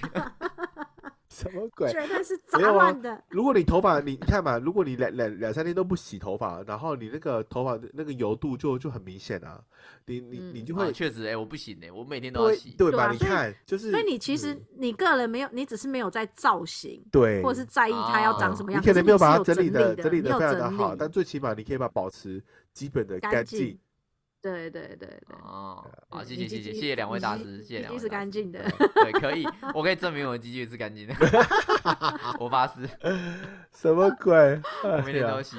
[1.36, 1.92] 什么鬼？
[1.92, 3.22] 绝对是杂乱的。
[3.30, 9.62] 如果你头发，你你看嘛， 如果你两两两三天都不洗头发，然后你那个头发的那个油度就就很明显啊，
[10.06, 12.72] 你你你就会确实，哎，我不行哎，我每天都要洗。
[12.78, 13.12] 对吧？
[13.12, 18.82] 你看，就是所以你其实嗯你个人没有，你只是没有在造型，对，或者是在意它要长哦什么样。
[18.82, 22.42] 你可能没有把它整整理的整理的非常的好，但最起码你可以把它保持
[22.74, 23.78] 基本的干干净。
[24.46, 28.64] 对对对对，哦，好，对谢谢谢谢谢谢两位大师，谢谢两位是干净的。
[28.94, 31.16] 对，可以，我可以证明我的鸡鸡是干净的，
[32.40, 32.88] 我发誓，
[33.74, 34.36] 什么鬼？
[34.84, 35.58] 我哎呀每天都洗。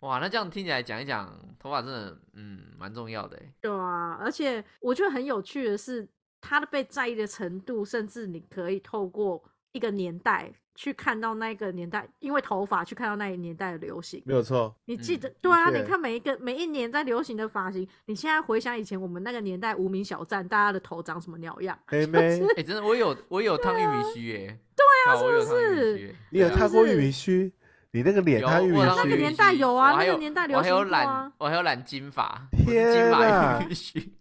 [0.00, 3.52] 哇，那这样听起来讲一讲，头发真的，嗯，蛮重要的欸。
[3.60, 6.08] 对啊，而且我觉得很有趣的是，
[6.40, 14.22] 它的被在意的程度，甚至你可以透过一个年代去看到那个年代，因为头发去看到那一年代的流行。
[14.24, 15.70] 没有错，你记得、嗯对啊？
[15.70, 21.76] 你看每一个每一年在流行的发型，你现在回想以前我们那个年代无名小站，大家的头长什么鸟样？
[21.90, 24.58] 妹 妹，哎、真的，我有我有烫玉米须耶。
[24.76, 26.14] 对啊，是须耶。
[26.30, 27.50] 你有烫过玉米须？
[27.92, 33.98] 你那个脸有烫玉米须我那个年代有啊那个我还有年代流我还有染行过啊，我还有染金发，金发玉米须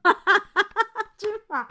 [1.17, 1.69] 金发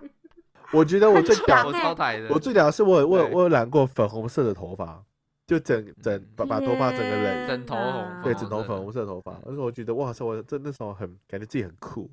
[0.74, 1.80] 我觉得我最屌我欸。
[1.80, 2.28] 超台的。
[2.30, 5.02] 我最屌的是我有我我有染过粉红色的头发，
[5.46, 7.48] 就整整嗯把把头发整个人。
[7.48, 9.42] 整头红对整头粉红色头发，嗯。
[9.46, 12.10] 那时候我觉得哇塞，我真那时候很感觉自己很酷。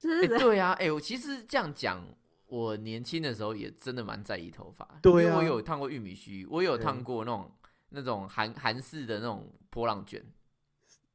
[0.00, 2.02] 对啊，哎、我其实这样讲，
[2.46, 6.84] 我年轻的时候也真的蛮在意头发，对因为我啊有烫过玉米须，我有对。
[6.84, 7.50] 烫过那种
[7.90, 10.22] 那种韩韩式的那种波浪卷，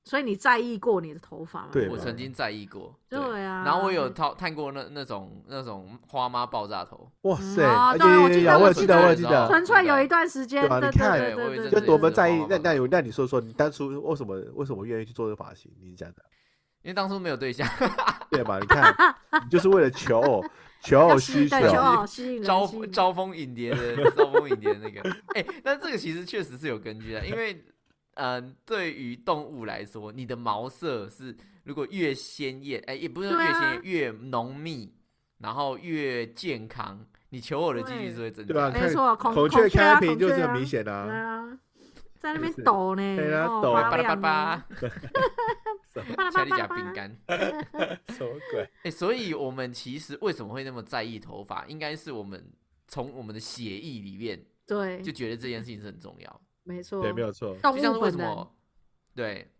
[0.06, 1.70] 所以你在意过你的头发吗？
[1.72, 2.94] 对我曾经在意过。
[3.10, 3.63] 对啊。
[3.63, 12.46] 然后我有烫烫过那那种那种花妈爆炸头，哇塞，哦啊对我记得我记得我有记得，纯粹有一段时间，对吧你看就多么在意。
[12.50, 15.72] 那那有那你说说，你当初为什么为什么愿意去做这个发型？
[15.82, 16.24] 你讲的
[16.82, 17.66] 因为当初没有对象，
[18.30, 18.60] 对吧？
[18.60, 18.94] 你看，
[19.42, 20.44] 你就是为了求偶
[20.84, 27.63] 求偶需求求偶吸引招招蜂引蝶的招蜂引蝶的那个，哎、但这个其实确实是有根据的，因为
[28.15, 34.93] 嗯、呃对于动物来说，你的毛色是如果越鲜艳，哎、也不是越鲜艳，越浓密，
[35.39, 38.71] 然后越健康，你求偶的几率是会增加的。
[38.71, 40.93] 对吧看没错，孔孔雀开屏就是很明显啊。
[40.93, 41.60] 啊，
[42.19, 44.65] 在那边抖呢，对啊哦抖巴拉巴拉呢，巴拉，
[46.15, 47.17] 巴拉家里夹巴拉巴拉饼干。
[48.15, 48.69] 什么鬼？
[48.84, 51.65] 哎、所以我们其实为什么会那么在意头发？
[51.67, 52.43] 应该是我们
[52.88, 56.41] 从我们的血液里面对就，觉得这件事情是很重要。
[56.63, 57.56] 没错，对，没有错。
[57.62, 58.56] 动就像是为什么，
[59.13, 59.52] 对，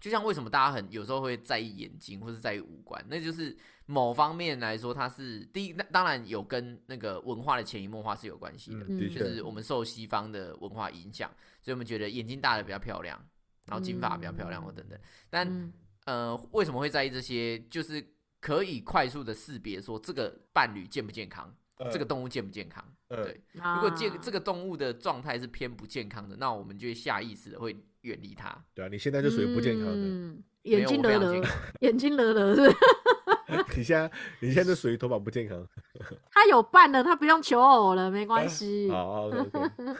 [0.00, 3.56] 就像为什么大家很有时候会在意眼睛或是在意五官，那就是
[3.86, 11.30] 某方面来说，它是第一，那当然有跟那个文化的潜移默化是有关系的，就是我们受西方的文化影响，
[11.60, 13.18] 所以我们觉得眼睛大的比较漂亮，
[13.66, 14.98] 然后金发比较漂亮或等等。
[15.28, 15.72] 但、嗯
[16.06, 17.58] 呃，为什么会在意这些？
[17.68, 18.02] 就是
[18.40, 21.54] 可以快速的识别说这个伴侣健不健康，
[21.90, 22.84] 这个动物健不健康。
[23.08, 28.54] 嗯对，如果健啊这个动物的状态是偏不健康的，那我们就会下意识的会远离它。
[28.74, 29.94] 对啊，你现在就属于不健康的。
[29.94, 32.76] 嗯眼睛勒勒我非常健，眼睛勒勒是，
[33.78, 34.10] 你现在
[34.40, 35.66] 你现在就属于头发不健康。
[36.30, 38.90] 他有伴了，他不用求偶了，没关系。
[38.90, 39.96] 好，OK OK，对，嗯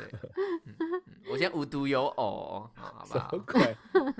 [0.78, 3.62] 嗯我现在无独有偶，好好不 什
[4.04, 4.14] 么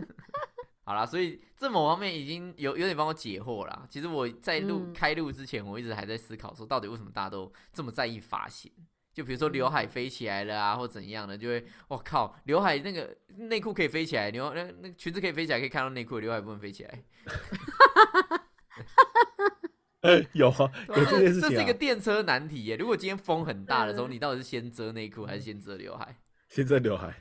[0.88, 0.94] 好？
[0.94, 3.86] 啦，所以这某方面已经有有点帮我解惑啦。
[3.90, 8.72] 其实我在录、嗯开录之前，我一直还在思考说，到底为什么大家都这么在意发型？
[9.12, 17.02] 就比如说刘海飞起来了啊，或怎样的，就会我靠，刘海那个内裤可以飞起来，牛那那个裙子可以飞起来，可以看到内裤，刘海不能飞起来。
[20.32, 21.50] 有啊， 有这件事情啊。
[21.50, 22.76] 这是一个电车难题耶。
[22.76, 26.16] 如果今天风很大的时候，嗯你到底是先遮内裤还是先遮刘海？
[26.48, 27.12] 先遮刘海，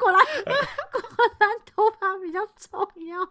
[0.00, 0.18] 果然
[0.90, 1.02] 果
[1.38, 3.28] 然头发比较重要，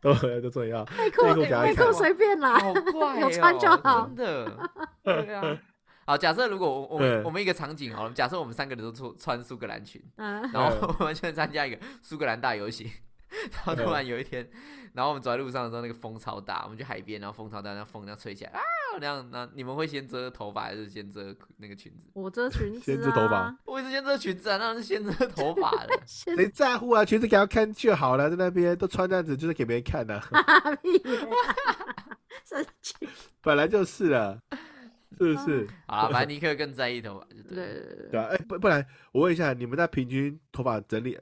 [0.00, 0.84] 都都重要。
[0.96, 2.58] 内裤内裤内裤随便啦。
[2.58, 4.70] 好怪、哦，有穿就好真的。
[5.02, 5.58] 对啊。
[6.06, 12.90] 好，假设如果我我们嗯我们一个场景好了，假设我们三个人都穿穿苏格兰裙，嗯，然后我们去参加一个苏格兰大游行，
[13.52, 14.50] 然后突然有一天，
[14.92, 18.60] 然后我们走在路上的时候，那个风超大，我们去海边，然后风超大，那风这样吹起来啊，
[18.98, 22.10] 那样那你们会先遮头发还是先遮那个裙子？
[22.14, 26.00] 我遮裙子先遮头发啊，我也是先遮裙子啊，那是先遮头发的。
[26.06, 27.04] 谁在乎啊？
[27.04, 31.18] 裙子给他看就好了，在那边都穿这样子，就是给别人看的、 打屁耶，
[32.44, 32.94] 生气。
[33.42, 34.40] 本来就是了，
[35.18, 35.68] 是不是？
[35.86, 37.66] 好了，反正尼克更在意头发，就对对。
[37.66, 41.18] 对对对，啊，哎、不不然我问一下，你们在平均头发整理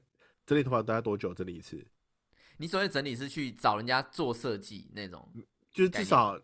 [0.47, 1.85] 整理头发大概多久整理一次？
[2.57, 5.29] 你所谓整理是去找人家做设计那种，
[5.73, 6.37] 就是至少，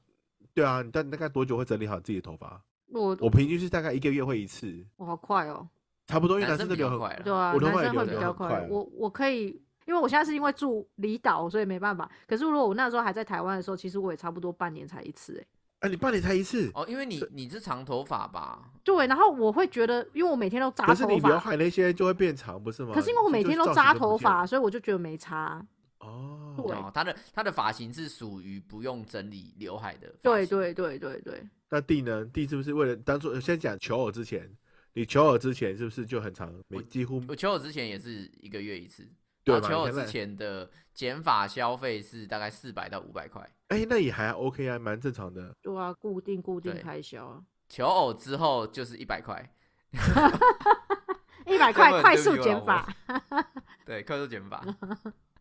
[0.55, 2.61] 对啊，你大大概多久会整理好自己的头发？
[2.93, 5.69] 我我平均是大概一个月会一次，我好快哦。
[6.07, 7.23] 差不多，因为男生男生的留很比较快了。
[7.25, 8.67] 对啊，我头男生会比较快。
[8.71, 9.47] 我我可以，
[9.87, 12.09] 因为我现在是因为住离岛，所以没办法。
[12.29, 15.47] 可是如果我那时候还在台湾的时候，其实我也差不多半年才一次、欸。
[15.81, 18.71] 哎、你半年才一次，哦，因为你你是长头发吧？
[18.83, 22.93] 对，然后我会觉得，因为我每天都扎头发可是你刘海那些就会变长，不是吗？
[22.95, 25.65] 可是因为我每天都扎头发，所以我就觉得没差。
[26.05, 30.13] 哦，他的他的发型是属于不用整理刘海的。
[30.23, 30.47] 对。
[30.47, 32.25] 对对对对，那弟呢？
[32.27, 34.49] 弟是不是为了当初先讲求偶之前，
[34.93, 36.53] 你求偶之前是不是就很长？
[36.69, 39.05] 每我几乎我求偶之前也是一个月一次，
[39.43, 45.55] 对求偶之前的减法消费是大概四百到五百块，哎、那也还 OK 啊，蛮正常的。
[45.61, 49.51] 对啊，固定固定对开销啊，求偶之后就是一百块
[51.47, 53.45] 一百块快速减法婆。
[53.85, 54.65] 对，快速减法。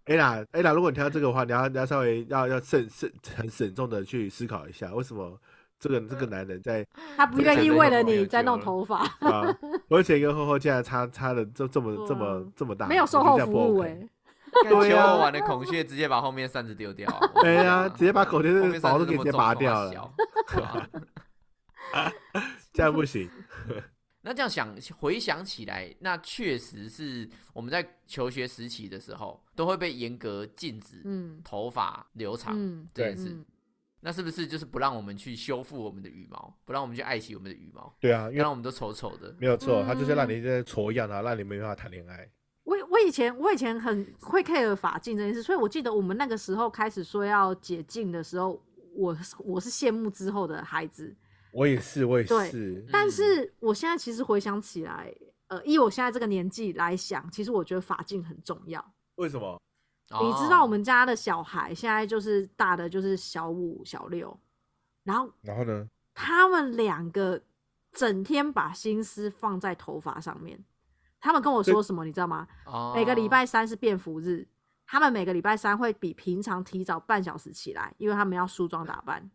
[0.05, 5.39] 哎啦，哎啦，如果你听到这个的话，你要你要稍微要要慎慎很慎重的去思考一下，为什么
[5.79, 6.85] 这个这个男人在
[7.15, 9.57] 他不愿意为了你在弄头发， 啊，
[9.89, 13.97] 我前跟后后竟然差差的这这么这么啊这么大，没有售后服务哎、
[14.67, 17.09] 对啊求偶完的孔雀直接把后面扇子丢掉
[17.41, 20.13] 对呀直接把孔雀的毛都给直接拔掉了
[22.73, 23.29] 这样不行。
[24.25, 33.29] 那这样想回想起来，那确实是我们在求学时期的时候，都会被严格禁止嗯头发留长嗯这件事。
[33.31, 33.45] 嗯，
[33.99, 39.35] 那是不是就是不让我们去修复我们的羽毛，不让我们去爱惜我们的羽毛，对啊，因为让我们都丑丑的？
[39.37, 42.29] 没有错，他就是让你嗯在挫样啊，让你没办法谈恋爱。
[42.63, 48.63] 我我以前我以前很会 care 发禁这件事，所以我记得我们那个时候开始说要解禁的时候，
[48.95, 51.13] 我是我是羡慕之后的孩子，
[51.53, 52.85] 我也是，我也对是。
[52.91, 55.13] 但嗯是我现在其实回想起来，
[55.47, 58.83] 呃，以我现在这个年纪来想，其实我觉得发镜很重要。
[59.15, 59.61] 为什么？
[60.21, 64.37] 你知道我哦们家的小孩现在就是大的就是小五、小六，
[65.03, 65.87] 然后然后呢？
[66.13, 67.41] 他们两个
[67.91, 70.63] 整天把心思放在头发上面。
[71.19, 72.47] 他们跟我说什么，你知道吗？
[72.65, 74.45] 哦每个礼拜三是便服日，
[74.85, 79.31] 他们每个礼拜三会比平常提早半小时起来，因为他们要梳妆打扮。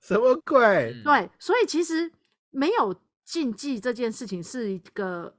[0.00, 0.58] 什么鬼？
[0.94, 2.10] 嗯对，所以其实
[2.50, 5.34] 没有禁忌这件事情是一个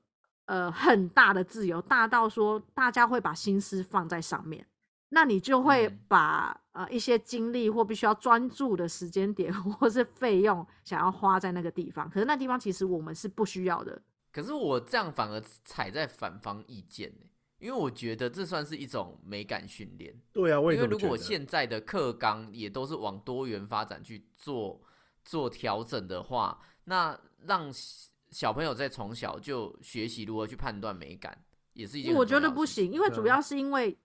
[0.46, 4.66] 呃很大的自由，大到说大家会把心思放在上面，
[5.10, 14.02] 那你就会嗯把、呃一些精力或必须要专注的时间点 或是费用想要花在那个地方，可是那地方其实我们是不需要的。
[14.32, 17.26] 可是我这样反而踩在反方意见呢，
[17.60, 20.14] 因为我觉得这算是一种美感训练。
[20.34, 24.82] 对啊，我也因为如果现在的课纲也都是往多元发展去做
[25.24, 31.36] 做调整的话，那让小小朋友在从小就学习如何去判断美感，
[31.74, 33.98] 也是一件我觉得不行，因为主要是因为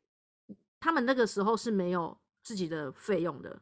[0.80, 3.60] 他们那个时候是没有自己的费用的，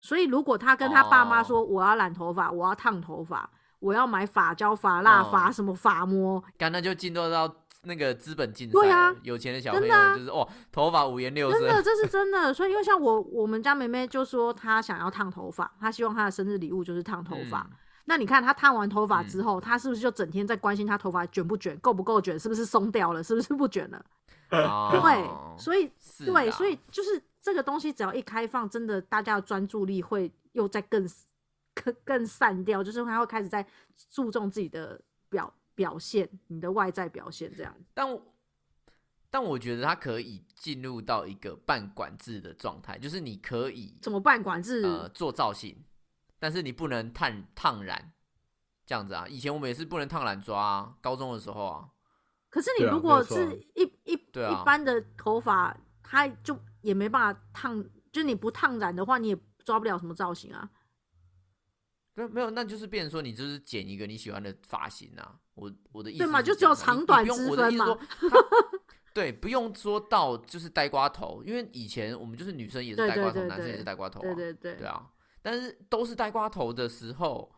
[0.00, 1.44] 所以如果他跟他爸妈哦。
[1.44, 3.48] 说我要染头发，我要烫头发，
[3.78, 5.30] 我要买发胶、发蜡、哦。
[5.30, 7.46] 发什么发膜，干那就进入到
[7.86, 12.52] 那个资本竞赛对啊有钱的小朋友就是哦，头发五颜六色真的色，这是真的。
[12.52, 17.60] 所以因为像我我们家妹妹就说她想要烫头发，她希望她的生日礼物就是烫头发。
[17.70, 17.76] 嗯
[18.08, 24.04] 那你看她烫完头发之后，她是不是就整天在关心她头发卷不卷、够不够卷、是不是松掉了、是不是不卷了？
[24.54, 25.90] 哦对，所以
[26.24, 31.04] 对，所以就是这个东西只要一开放，真的大家的专注力会又在更
[31.74, 33.66] 更更散掉，就是他会开始在
[34.08, 37.72] 注重自己的表表现，你的外在表现这样。
[37.94, 38.34] 但我
[39.30, 44.42] 但我觉得他可以进入到一个半管制的状态，就是你可以怎么半？
[44.42, 44.82] 管制？
[44.82, 45.84] 呃做造型，
[46.38, 48.12] 但是你不能烫烫染，
[48.86, 49.26] 这样子啊。
[49.28, 51.90] 以前我们也是不能烫染抓啊，高中的时候啊，
[52.48, 60.70] 可是你如果是一一、啊一般的头发，它就也没办法烫，就是你不烫染的话，你也抓不了什么造型啊。
[62.14, 65.38] 对，没有，那就是变成说你就是剪一个你喜欢的发型啊。
[65.56, 67.98] 我我的意思对嘛是就只有这样啊你你长短不用我的之分嘛
[69.12, 74.22] 对，不用说到就是呆瓜头，因为以前我们就是女生也是呆瓜头，对对男生也是呆瓜头啊。
[74.22, 77.50] 对对对，对啊，但是都是呆瓜头的时候，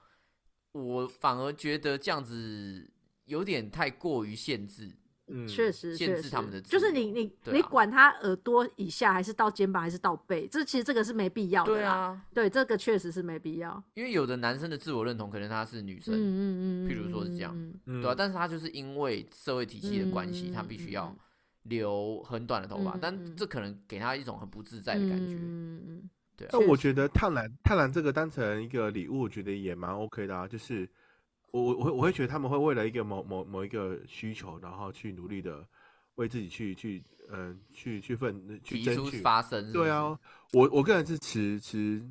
[0.71, 2.89] 我反而觉得这样子
[3.25, 4.97] 有点太过于限制。
[5.29, 11.79] 嗯，确实限制他们的自就是你由你你管他耳朵以下还是到肩膀还是到背，这其实这个是没必要的啦。
[11.79, 13.83] 对啊，对，这个确实是没必要。
[13.95, 17.55] 因为有的男生的自我认同可能他是女生，嗯嗯嗯，譬如说是这样
[17.85, 21.15] 对啊，但是他就是因为社会体系的关系，嗯他必须要
[21.65, 25.35] 留很短的头发，但这可能给他一种很不自在的感觉。
[25.35, 30.47] 嗯嗯对啊那我觉得烫染烫染这个当成一个礼物，我觉得也蛮 OK 的啊。
[30.47, 30.89] 就是
[31.51, 35.67] 我我我会我会觉得他们会为了一个某某某一个需求，然后去努力的
[36.17, 39.21] 为自己去去嗯、去去奋去争取。
[39.21, 40.19] 发声，对啊，，
[40.55, 42.03] 我我个人是持持，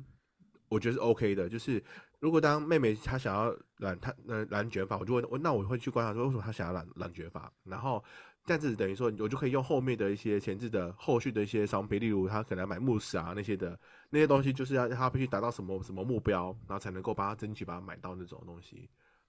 [0.68, 1.48] 我觉得是 OK 的。
[1.48, 1.82] 就是
[2.20, 8.02] 如果当妹妹她想要染她呃染卷发，我就会我那我会去观察说为什么她想要染染卷发，然后
[8.44, 13.78] 这样子等于说我就可以用后面的一些前置的后续的一些商品，例如她可能要买慕斯啊那些的
[14.10, 18.88] 那些东西，就是要她必须达到什么什么目标，然后才能够帮她争取把它买到那种东西。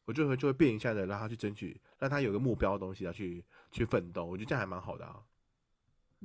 [0.09, 5.17] 我就会就会变一下的让他去争取，让他有个目标的东西要去去奋斗，我觉得这样还蛮好的啊。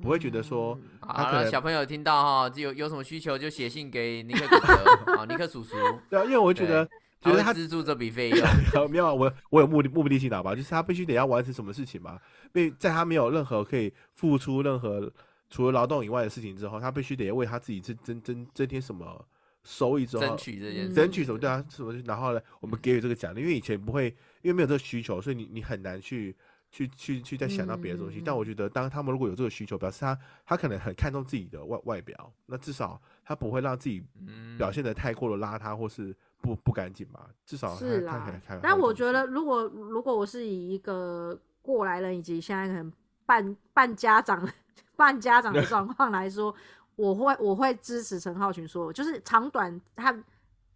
[0.01, 4.59] 不会觉得说嗯好了，他可能小朋友听到哈，就有有什么需求就写信给尼克哥
[5.05, 5.76] 哥 啊，尼克叔叔，
[6.09, 6.89] 对啊，因为我觉得
[7.20, 8.41] 觉得他资助这笔费 用。
[8.72, 12.18] 呃没有啊，我我有目的目的性的好吧，就是他必须得要完成什么事情嘛，
[12.55, 15.12] 因为在他没有任何可以付出任何
[15.51, 19.22] 除了劳动以外的事情之后，他必须得为他自己增增增增添什么
[19.65, 24.07] 收益之后，争取这件事，争取什么对啊，什么，然后呢，我们给予这个奖励，因为以前不会，
[24.43, 26.37] 因为没有这个需求，所以你你很难去
[26.71, 28.19] 去去去再想到别的东西。
[28.21, 38.61] 嗯但我觉得，当他们如果有这个需求，表示他他可能很看重自己的外外表，那至少他不会让自己嗯表现的太过的邋遢或是不不干净吧，至少是啦他他可能看。
[38.62, 42.93] 但我觉得，如果如果我是以一个过来人以及现在可能
[43.25, 44.47] 半半家长
[44.97, 46.55] 半家长的状况来说，
[46.97, 50.15] 我会我会支持陈浩群说，就是长短他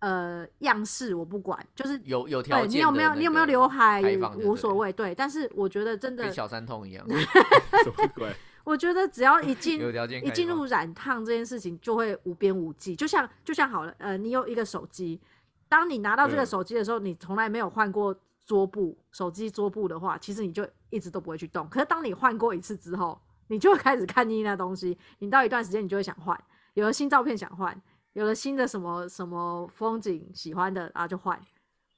[0.00, 4.02] 呃样式我不管，就是有有条你有没有的你有没有那个刘海
[4.38, 5.14] 无所谓，对。
[5.14, 7.06] 但是我觉得真的跟，小三通一样
[7.84, 8.32] 什么鬼？
[8.64, 12.94] 我觉得只要一进有条件一进入染烫这件事情，就会无边无际。
[12.94, 15.18] 就像就像好了，呃，你有一个手机，
[15.70, 18.14] 当你拿到这个嗯手机的时候，你从来没有换过
[18.44, 21.66] 桌布，手机桌布的话，其实你就一直都不会去动。
[21.70, 26.38] 可是当你换过一次之后，你就会开始看腻那东西，你到一段时间你就会想换，
[26.74, 27.78] 有了新照片想换，
[28.12, 31.38] 有了新的什么什么风景喜欢的，啊就换。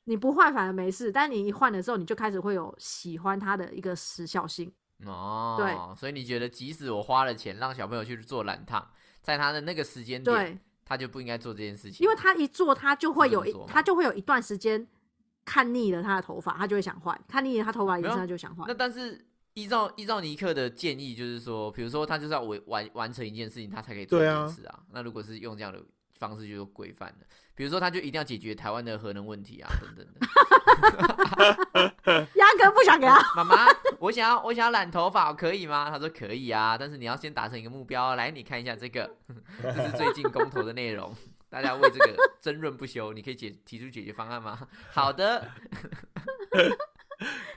[0.05, 4.73] 你不换反而没事，但你一换的时候，你就开始会有喜欢它的一个时效性。
[5.05, 8.85] 哦，对所以你觉得即使我花了钱让小朋友去做染烫，
[9.23, 14.87] 在他的那个时间点，对，他就不应该做这件事情，因为他一做，他就会有一他就会有一段时间
[15.45, 18.75] 看腻了他的头发，他就会想换；看腻了他头发颜色，他就想换那。
[18.75, 19.25] 但是
[19.61, 24.81] 依照依照尼克的建议，就是说，比如说他就是要完完完成一件事情，他才可以做这件事啊。
[24.93, 25.83] 那如果是用这样的
[26.19, 27.27] 方式，就是规范的。
[27.55, 30.21] 比如说，他就一定要解决台湾的核能问题啊，等等的。
[32.35, 33.21] 压根不想给他。
[33.37, 33.67] 妈妈，
[33.99, 35.91] 我想要我想要染头发，可以吗？
[35.91, 38.15] 他说可以啊，但是你要先达成一个目标。
[38.15, 39.15] 来，你看一下这个，
[39.63, 41.15] 这是最近公投的内容，
[41.51, 43.13] 大家为这个争论不休。
[43.13, 44.67] 你可以解提出解决方案吗？
[44.91, 45.47] 好的，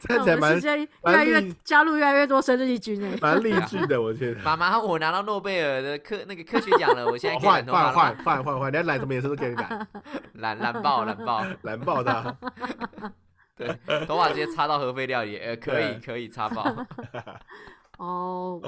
[0.03, 0.61] 看起来蛮
[1.03, 3.17] 来越加入越来越多生日义军诶。
[3.21, 4.41] 蛮励志的，我觉得。
[4.41, 9.87] 妈妈，我拿到诺贝尔的科那个科学奖了，我现在可以换换，换换换换，你要染什么颜色都可以染，
[10.33, 12.35] 染染爆染爆，蓝爆 的啊。
[13.55, 16.63] 对，头发直接插到核废料里，呃，可以可以插爆。
[17.97, 18.59] 哦，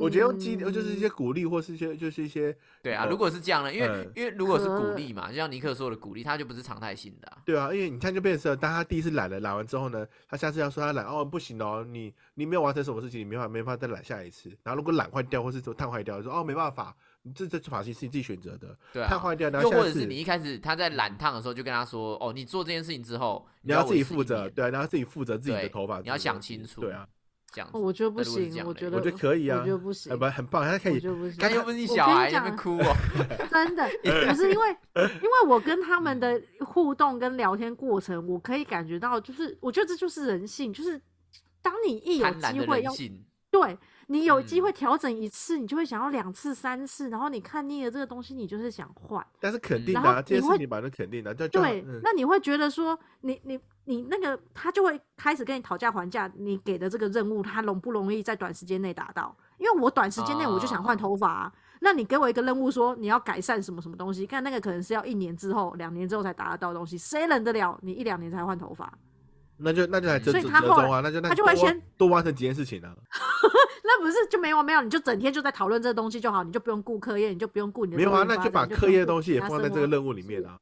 [0.00, 7.38] 我觉得用激就是一些鼓励，或是一些就是一些对啊，哦如果是这样的，因为、嗯因为如果是鼓励嘛，就像尼克说的鼓励，他就不是常态性的、啊。
[7.44, 14.50] 对啊，因为你看就变成是，当他第一次染了，染完之后呢，他下次要说他染哦不行哦，你你没有完成什么事情，你没法没法再染下一次。
[14.64, 27.06] 然后如果染坏掉或是说碳坏掉，就说哦没办法，你这这发型是你自己选择的，对啊，碳坏掉，然后又或者是你一开始他在染烫的时候就跟他说，哦，你做这件事情之后，你要自己负责，对啊，你要自己负责自己的头发，你要想清楚对啊，
[27.52, 27.76] 这样子。
[27.76, 31.52] 哦我觉得不行，我觉得我觉得可以啊我觉得不行很，棒很棒，他可以我觉得不行刚。
[31.52, 32.96] 又不是你我小孩在跟你讲那边哭哦，
[33.50, 33.88] 真的
[34.28, 41.00] 不是因为，因为我跟他们的互动跟聊天过程，我可以感觉到，就是我觉得这就是人性，就是
[41.62, 42.92] 当你一有机会要。
[43.52, 43.76] 对
[44.06, 49.24] 你有机嗯会调整一次，你就会想要两次、三次，然后你看腻了这个东西，你就是想换。
[49.40, 53.58] 但是肯定然的啊，这件后你会事情本来就肯定的，就就对，嗯那你会觉得说，你你
[53.90, 59.36] 你那个他就会开始跟你讨价还价，你给的这个任务，他容不容易在短时间内达到？
[59.58, 68.92] 因为我短时间内我就想换头发、啊，那你给我一个任务说你要改善什么什么东西，看那个可能是要一年之后、两年之后才达得到的东西，谁忍得了你一两年才换头发？
[69.56, 72.94] 那就那就来折所折以他后来折中啊，那就那他就会先多完成几件事情啊，
[73.82, 80.56] 那不是就没完没了，你就整天就在讨论这个东西就好，你就不用顾课业，你就不用顾你的没有啊，那就把课业的东西也放在这个任务里面啊，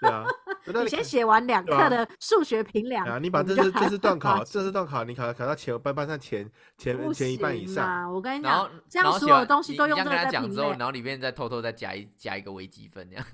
[0.00, 0.24] 对啊，
[0.64, 6.48] 你先那你看写完两课的数学评量啊，你把这次这次段考，发这次段考你考考到前班班上前
[6.78, 13.26] 前不前一半以上，我跟你讲，这样所有东西都用这个在评讲之后，然后里面再偷偷再加一加一个微积分这样。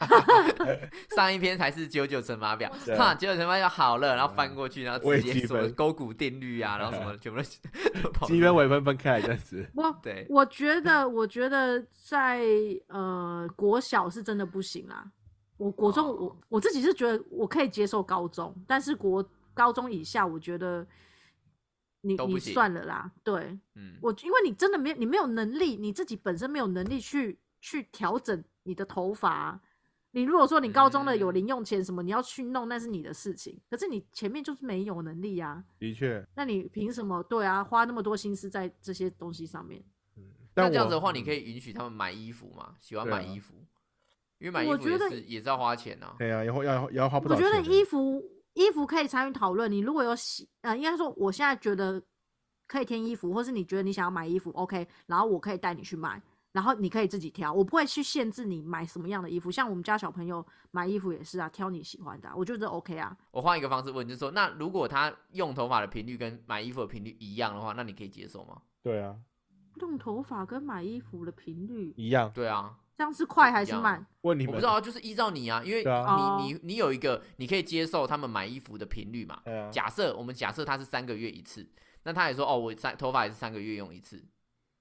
[1.16, 7.44] 上一篇才是九九乘法表，对哈，九九乘法表好了，然后翻过去，然后微直接什么积分勾股定律啊，然后什么全部都
[8.26, 9.66] 积分来微分分开来这样子。
[9.74, 12.42] 我对，我觉得，我觉得在
[12.88, 15.04] 呃国小是真的不行啦。
[15.60, 20.86] 我国中哦我我自己是觉得我可以接受高中，但是国高中以下，我觉得
[22.00, 23.12] 你你算了啦。
[23.22, 29.60] 对嗯，我，因为你真的没有你没有能力，你自己本身没有能力去去调整你的头发啊、
[30.12, 39.84] 你如果说你高中的有嗯零用钱什么，你要去弄那是你的事情，可是你前面就是没有能力啊，的确，那你凭什么对啊花那么多心思在这些东西上面？
[40.16, 42.76] 嗯，那这样子的话，你可以，允许他们买衣服嘛？
[42.80, 43.54] 喜欢买衣服，
[44.40, 46.16] 因为买衣服也是也是要花钱啊。
[46.18, 47.68] 对呀，要要要花不我觉少钱的。
[47.68, 48.20] 得衣服
[48.54, 49.70] 衣服可以参与讨论。
[49.70, 52.02] 你如果有喜呃，应该说我现在觉得
[52.66, 56.20] 可以添衣服，或是你觉得你想要买衣服，OK，然后我可以带你去买，
[56.52, 59.50] 然后你可以自己挑，我不会去限制你买什么样的衣服。
[59.50, 63.16] 像我们家小朋友买衣服也是啊，挑你喜欢的啊、我觉得 OK 啊。
[63.30, 68.62] 我换一个方式问，就是说，那如果他用头发的频率跟买衣服的频率一样的话，那你可以接受吗？
[68.82, 69.16] 对啊，
[69.80, 72.30] 用头发跟买衣服的频率，一样。
[72.34, 74.04] 对啊，这样是快还是慢？
[74.20, 79.36] 问你们，我不知道啊，就是依照你啊，因为你你你有一个你可以接受他们买衣服的频率嘛。
[79.46, 81.66] 啊，假设我们假设他是三个月一次，
[82.02, 84.22] 那他也说哦，我三头发也是三个月用一次，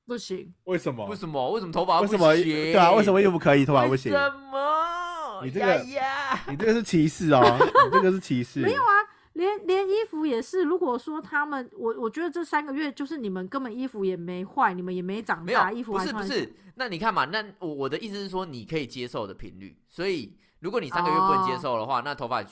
[0.05, 1.05] 不行，为什么？
[1.05, 1.49] 为什么？
[1.51, 2.35] 为什么头发不为什么？
[2.35, 4.11] 行对啊，为什么衣服可以，头发不行？
[4.11, 5.41] 为什么？
[5.45, 8.59] 你这个呀呀你这个是歧视哦，你这个是歧视。
[8.59, 8.98] 没有啊，
[9.39, 10.63] 连连衣服也是。
[10.63, 22.43] 如果说他们，我我觉得这三个月就是你们根本衣服也没坏，你们也没长没有大，衣，服不是不是，那你看嘛，那我我的意思是说，你可以接受的频率，所以如果你三个月不能接哦受的话，那头发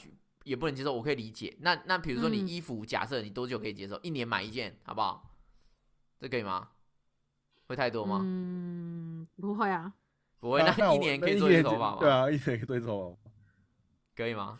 [0.44, 1.56] 也不能接受，我可以理解。
[1.60, 4.00] 那那比如说你嗯衣服，假设你多久可以接受？
[4.02, 5.36] 一年买一件，好不好？
[6.20, 6.70] 这可以吗？
[7.68, 8.22] 会太多吗？
[8.24, 9.94] 嗯，不会啊，
[10.40, 11.98] 不会，啊那一年可以做一次头发吗？
[12.00, 13.28] 对，啊，一年可以做一次头发，
[14.16, 14.58] 可以吗？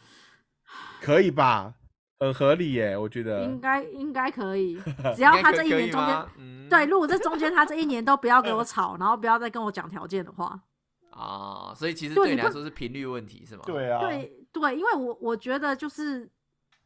[1.02, 1.74] 可以吧？
[2.20, 3.60] 很合理耶，我觉得应。
[3.60, 4.80] 该应该可以，
[5.16, 10.60] 只要他这一年中间，嗯，对，如果这中间他这一年都不要给我 吵，然后不要再跟我讲条件的话，
[11.12, 16.30] 啊，所以其实对你不对你来说是频率问题是吗？，对啊，对对，因为我我觉得就是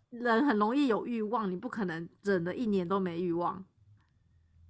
[0.10, 3.64] 人很容易有欲望，你不可能忍了一年都没欲望，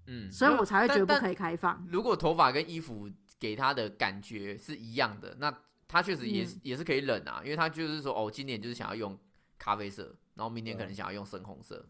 [0.08, 1.84] 嗯，所以我才会觉得不可以开放。
[1.90, 3.10] 如果头发跟衣服
[3.40, 5.52] 给他的感觉是一样的，那
[5.88, 9.18] 他确实也是、嗯也是可以忍啊，因为他就是说哦，今年就是想要用
[9.58, 11.86] 咖啡色，然后明年可能想要用深红色，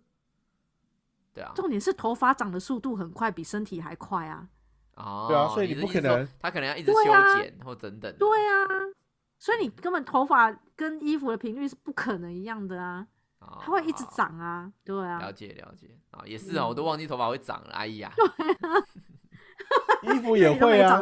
[1.34, 4.50] 对啊，重点是头发长的速度很快，比身体还快啊！
[4.98, 7.40] 哦，对啊所以你不可能他可能要一直修对啊。
[7.40, 8.68] 剪或等等的，对啊，
[9.40, 13.08] 所以你根本头发跟衣服的频率是不可能一样的啊，
[13.40, 15.20] 哦它会一直长啊，对啊。
[15.20, 15.32] 了。
[15.32, 15.98] 解了解。
[16.12, 16.86] 啊，也是啊，我都嗯。
[16.88, 18.12] 忘记头发会长了，哎呀，
[20.04, 21.02] 衣服也会啊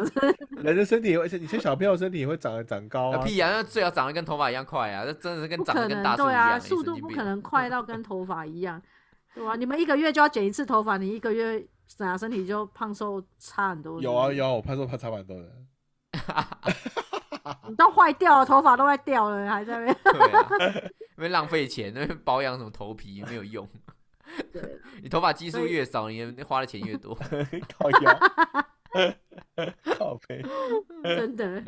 [0.62, 3.16] 人的身体也会，而且你像小朋友身体也会长长高啊。
[3.16, 8.80] 那屁啊，那最好长得跟头发一样快啊，这真的是跟不长得，跟大树一样、对啊，欸，速度不可能快到跟头发一样，
[9.34, 14.00] 对吧、你们一个月就要剪一次头发，你一个月怎样身体就胖瘦差很多。
[14.00, 15.48] 有啊，有啊，我潘说他差蛮多的。
[17.68, 19.96] 你都坏掉了，头发都快掉了，还在那边。
[20.04, 20.48] 对啊，
[21.16, 23.66] 因为浪费钱，那边保养什么头皮没有用。
[24.52, 27.14] 对， 你头发基数越少，你花的钱越多。
[27.78, 28.20] 靠腰，
[29.96, 30.42] 靠背
[31.02, 31.62] 真的，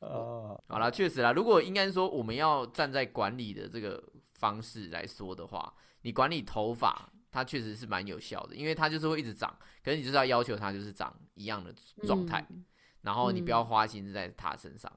[0.00, 4.02] 哦，好了，确实啦，如果应该说我们要站在管理的这个
[4.34, 5.72] 方式来说的话，
[6.02, 11.74] 你管理头发，它确实是蛮有效的，因为它就是会一直长，可是你就是要要求它就是长一样的
[12.06, 12.64] 状态，嗯
[13.02, 14.92] 然后你不要花心思在它身上。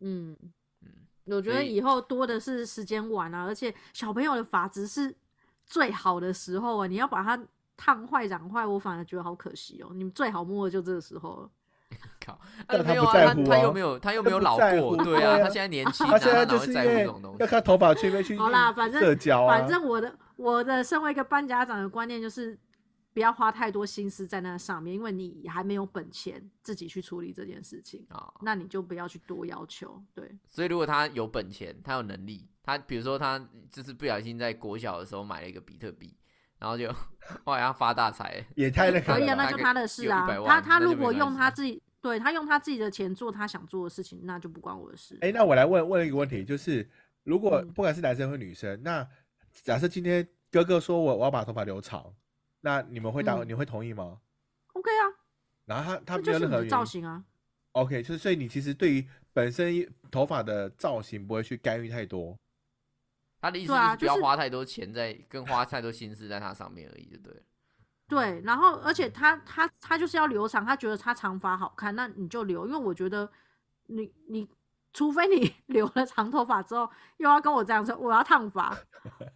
[0.00, 0.36] 嗯
[0.82, 5.14] 嗯我觉得以后多的是时间玩啊，而且小朋友的发质是
[5.68, 7.38] 最好的时候啊，你要把它
[7.76, 9.90] 烫坏、染坏，我反而觉得好可惜哦。
[9.94, 11.50] 你们最好摸的就这个时候了。
[12.24, 17.46] 靠，但他啊没有啊，他不在乎啊他又没有他又没有老过，对啊，他现在年轻啊，他现在哪会在乎这种东西要？
[17.46, 22.58] 看头发去没去好啦，反正社交啊，反正我的我的身为一个班家长的观念就是，
[23.14, 30.00] 不要花太多心思在那上面，因为你还没有本钱自己去处理这件事情，啊，那你就不要去多要求。
[30.14, 33.42] 对，所以如果他有本钱，他有能力，他比如说他
[33.72, 36.14] 就是不小心在国小的时候买了一个比特币，
[36.58, 36.92] 然后就
[37.44, 40.44] 后来他发大财，也太那个可以啊，那就他的事啊有100。
[40.44, 45.16] 万他他如果用他自己，对他用他自己的钱做他想做的事情，那就不关我的事。
[45.22, 46.86] 哎、那我来问问一个问题，就是
[47.22, 49.08] 如果嗯不管是男生或女生，那
[49.62, 52.14] 假设今天哥哥说我我要把头发留长，
[52.60, 54.18] 那你们会答、嗯你会同意吗
[54.74, 55.04] ？OK 啊，
[55.64, 57.24] 然后他他没这就是你的有任何造型啊。
[57.72, 62.38] OK，就是所以你其实对于本身头发的造型不会去干预太多。
[63.40, 67.40] 他的意思是不要花太多钱在，跟花太多心思在它上面而已，就对了。
[68.08, 73.30] 对，然后而且他他他就是要留长，他觉得他长发好看，那你就留，因为我觉得
[73.86, 74.48] 你你
[74.94, 78.74] 除非你 留了长头发之后，又要跟我这样说，我要烫发，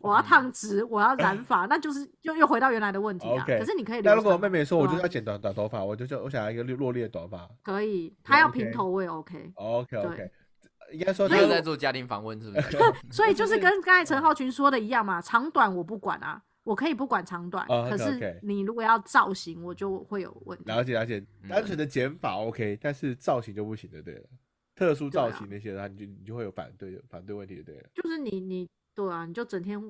[0.00, 3.42] 我要烫直，我要染发，那就是又又回到原来的问题啊。
[3.42, 7.48] OK，可是你可以留那如果长妹妹说我就是要剪短短头发，我就就我想要一个落落的短发。
[7.62, 9.52] 可以，她要平头我也 OK。
[9.54, 10.32] OK OK，对
[10.92, 12.76] 应该说他又在做家庭访问，是不是？
[13.10, 20.64] 所以就是跟刚才陈浩群说的一样嘛，长短我不管啊，我可以不管长短，哦可是你如果要造型，我就会有问题。
[20.66, 24.28] 了解了解，嗯单纯的剪法 OK，但是造型就不行的，对了。
[24.74, 27.88] 特殊造型那些的话，你就你就会有反对反对问题的，对了。
[27.94, 29.80] 就是你你对啊，你就整天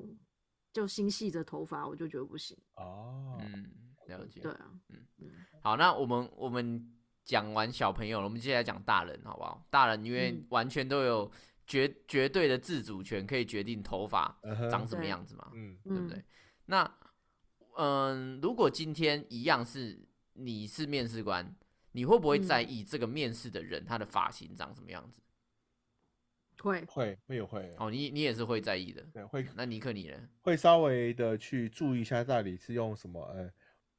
[0.73, 2.55] 就心系着头发，我就觉得不行。
[2.75, 3.65] 哦，嗯，
[4.07, 4.41] 了解。
[4.41, 5.27] 对啊，嗯嗯
[5.61, 6.85] 好，那我们我们
[7.25, 9.65] 讲完小朋友了，我们接下来讲大人，好不好？
[9.69, 11.31] 大人因为嗯完全都有
[11.65, 14.37] 绝绝对的自主权，可以决定头发
[14.69, 16.23] 长什么样子嘛，嗯嗯对不对？
[16.65, 16.97] 那
[17.77, 19.99] 嗯，如果今天一样是
[20.33, 21.55] 你是面试官，
[21.91, 25.21] 你会不会嗯在意这个面试的人他的发型长什么样子？
[26.59, 29.01] 会会会有会，哦，你你也是会在意的。
[29.11, 30.29] 对会那尼克你呢？
[30.41, 33.51] 会稍微的去注意一下到底是用什么呃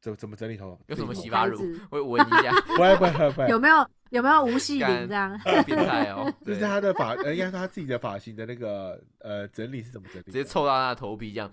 [0.04, 1.80] 怎怎么整理头发，有什么洗发乳牌子？
[1.90, 5.40] 会闻一下， 不会不会不有没有有没有无细干鳞这样？
[5.64, 6.30] 变态哦！
[6.44, 10.24] 就是他的发，呃，应该是他自己的发型的那个呃整理是怎么整理？
[10.26, 11.50] 直接凑到他的头皮这样，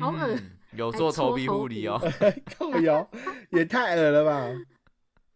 [0.00, 2.00] 好恶嗯有做头皮护理哦。
[2.58, 3.08] 够油，
[3.50, 4.48] 也太恶了吧！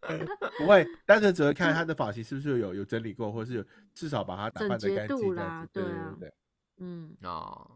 [0.59, 5.69] 不会，单纯只会看他的发型是不是有有整理过，或是有至少把它打扮的整洁度干净这样啦子。
[5.71, 6.33] 对对对啊对，
[6.79, 7.71] 嗯，哦，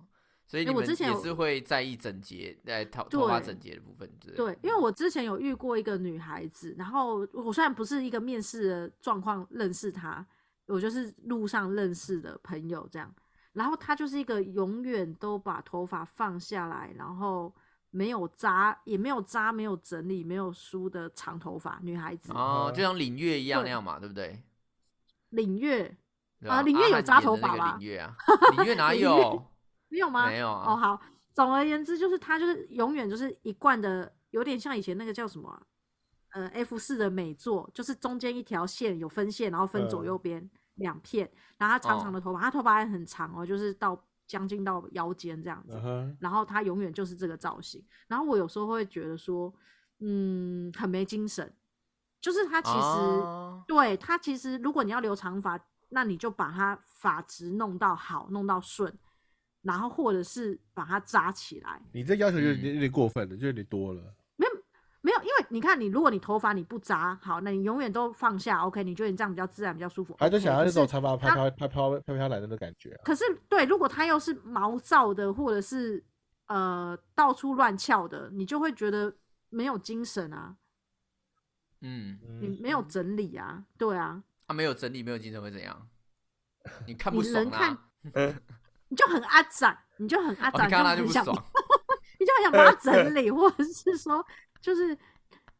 [0.56, 10.26] 所以哎你们我之前也是会在意整洁，在，头头发整洁的部分，对因为我之前有遇过一个女孩子，然后我虽然不是一个面试的状况认识她，
[10.68, 13.14] 我就是路上认识的朋友这样，
[13.52, 17.54] 然后她就是一个永远都把头发放下来，然后
[17.90, 24.42] 没有扎，也没有扎，没有整理，没有梳的长头发女孩子，哦，就像领月一样那对样嘛，对不对？
[25.32, 25.94] 领月
[26.48, 28.16] 啊领月有扎头发吧领月啊，
[28.56, 29.46] 领月哪有？
[29.96, 30.28] 没有吗？
[30.28, 30.76] 没有哦，啊。
[30.76, 35.62] 好，总而言之，就是它就是永远就是一贯的，有点像以前那个叫什么啊、
[36.34, 47.82] 呃，F 四的美作，就是中间一条线有分线，然后分左嗯右边两片，然后它长长的头发，它头发还很长哦，就是到将近到腰间这样子嗯，然后它永远就是这个造型。
[48.08, 49.54] 然后我有时候会觉得说，
[50.00, 51.54] 嗯，很没精神，
[52.20, 52.78] 就是它其实。
[52.78, 58.96] 哦对它其实，如果你要留长发，那你就把它发质弄到好，弄到顺，
[59.66, 61.82] 然后或者是把它扎起来。
[61.92, 64.02] 你这要求有嗯点有点过分了，就有点多了。
[64.36, 64.52] 没有
[65.02, 70.16] 没有，因为你看，你如果你头发你不扎好，那你永远都放下，OK，你觉得你这样比较自然，比较舒服。
[70.20, 73.02] 他就想要那种长发飘他飘飘飘飘飘来的那感觉啊。
[73.04, 76.04] 可是对，如果它又是毛躁的，或者是
[76.46, 79.12] 呃到处乱翘的，你就会觉得
[79.50, 80.56] 没有精神啊，
[81.82, 85.88] 嗯，嗯，你没有整理啊，对啊，他没有整理，没有精神会怎样？
[86.88, 87.80] 你看不爽人看啊？
[88.90, 91.26] 你就很阿展，你就很阿哦，展，你看到他就很想。
[92.18, 94.26] 你就很想把它整 理，或者是说，
[94.62, 94.98] 就是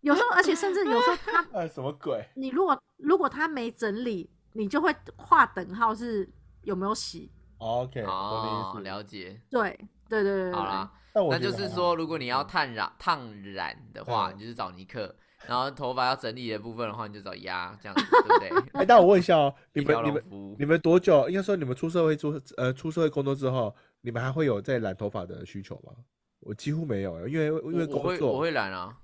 [0.02, 2.26] 有时候，而且甚至有时候他， 啊，什么鬼？
[2.36, 6.28] 你如果如果他没整理，你就会画等号是
[6.62, 7.32] 有没有洗。
[7.58, 8.80] OK，我哦。
[8.82, 9.42] 了解。
[9.50, 9.72] 对
[10.08, 13.20] 对对对对好啦，那就是说，如果你要烫染烫
[13.54, 15.08] 染的话，嗯你就是找尼克；
[15.48, 18.72] 然后头发要整理的部分的话，你就找鸭，这样子，对不对？
[18.82, 20.24] 哎，但我问一下哦，你们你们
[20.60, 21.28] 你们多久？
[21.30, 25.94] 应该说你们出社会出呃出社会工作之后，你们还会有在染头发的需求吗？
[26.40, 28.96] 我几乎没有，因为因为工作我会我，会染啊，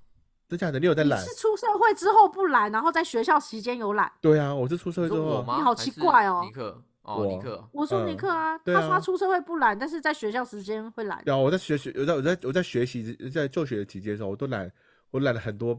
[0.48, 0.78] 真假的？
[0.78, 1.20] 你有在染？
[1.20, 4.10] 你是出社会之后不染，然后在学校期间有染。
[4.20, 5.42] 对啊，我是出社你会之后？
[5.56, 11.20] 你好奇怪哦尼克，哦，尼克，我说尼嗯克啊，他说他出社会不染，但是在学校时间会染。
[11.24, 14.70] 对啊，我在学习，我在我在我在学习在就学的期间的时候，我都染
[15.10, 15.76] 我染了很多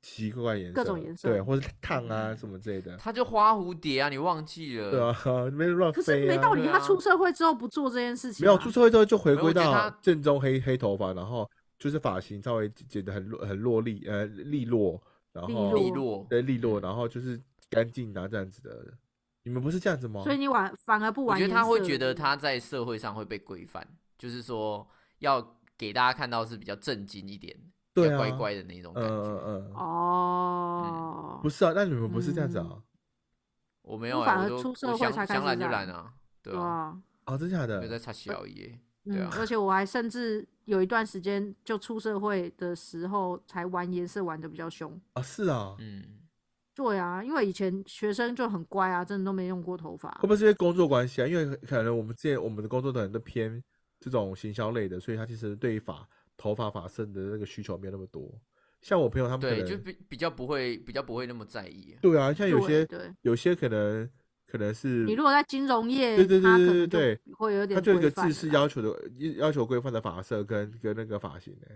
[0.00, 4.90] 奇奇怪颜色，各种颜色对，或者烫啊什么之类的，他就花蝴蝶啊，你忘记了？
[4.90, 6.32] 对啊，没乱可飞啊。
[6.32, 8.46] 是没道理，他出社会之后不做这件事情、啊。
[8.46, 18.84] 没有出社会之后就回归到正宗黑黑头发，然后就是发型稍微剪得很很落力呃利落，然利后利落，对利落，然后就是干净啊这样子的。
[19.44, 20.22] 你们不是这样子吗？
[20.24, 21.54] 所以你玩反而不我玩颜色。
[21.54, 23.86] 觉得他会觉得他在社会上会被规范，
[24.18, 24.86] 就是说
[25.20, 27.62] 要给大家看到是比较正经一点，比
[28.04, 29.16] 对啊乖乖的那种嗯感觉。
[29.16, 32.82] 嗯嗯，哦，不是啊，那你们不是这样子啊？
[33.82, 37.98] 我没有、反而出社会才开想染就始染染啊，对啊，啊，哦，真假的没有在的？
[37.98, 45.00] 擦小耶，对啊，嗯而且我还甚至有一段时间就出社会的时候才玩颜色玩的比较凶。
[45.14, 46.04] 啊，是啊，嗯，
[46.74, 50.22] 对啊，因为以前学生就很乖啊，真的都没用过头发会。
[50.22, 51.26] 不会是因为工作关系啊？
[51.26, 53.64] 因为可能我们之前我们的工作的人都偏
[53.98, 56.06] 这种行销类的，所以他其实对于发
[56.38, 58.32] 头发发色的那个需求没有那么多。
[58.80, 61.94] 像我朋友他们可对，能就比比较不会比较不会那么在意。
[62.00, 64.08] 对啊，像有些对，有些可能
[64.46, 71.66] 可能是你如果在金融业，对对对对对会有点他就有一个规范制式要求的要求规范的发色跟跟那个发型呢、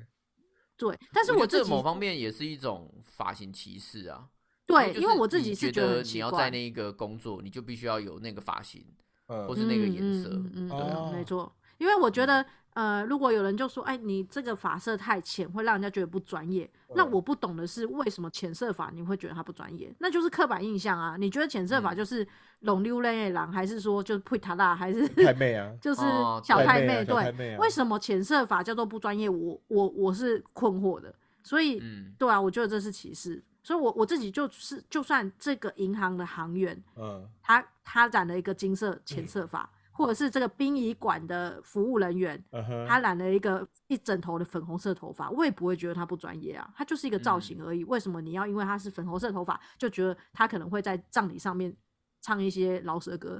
[0.77, 4.29] 对，但是我这某方面也是一种发型歧视啊。
[4.65, 8.87] 对，因为我自己觉得得你要在那个工作，你就必须要有那个发型
[9.27, 10.29] 嗯或是那个颜色。
[10.31, 11.53] 嗯嗯嗯对啊哦没错。
[11.79, 16.71] 因为我觉得，呃，如果有人就说，哎，你这个发色太浅，会让人家觉得不专业。
[16.95, 19.95] 那嗯我不懂的是，为什么浅色法你会觉得它不专业？
[19.99, 21.17] 那就是刻板印象啊！
[21.19, 22.27] 你觉得浅色发嗯就是
[22.61, 27.05] 龙溜类狼，还是说就是配塔拉，还是太妹啊， 就是哦小太妹？
[27.05, 29.29] 对，为什么浅色法叫做不专业？
[29.29, 31.15] 我我我是困惑的。
[31.43, 33.43] 所以，嗯，对啊，我觉得这是歧视。
[33.65, 42.43] 所以我我自己就是，就算这个银行的行员，嗯他他染了一个金色浅色发，或者是这个殡仪馆的服务人员，
[42.89, 47.85] 他染了一个一整头的粉红色头发，我也不会觉得他不专业啊，他就是一个造嗯型而已。
[47.85, 51.77] 为什么你要因为他是粉红色头发，就觉得他可能会在葬礼上面
[52.23, 53.39] 唱一些饶舌歌？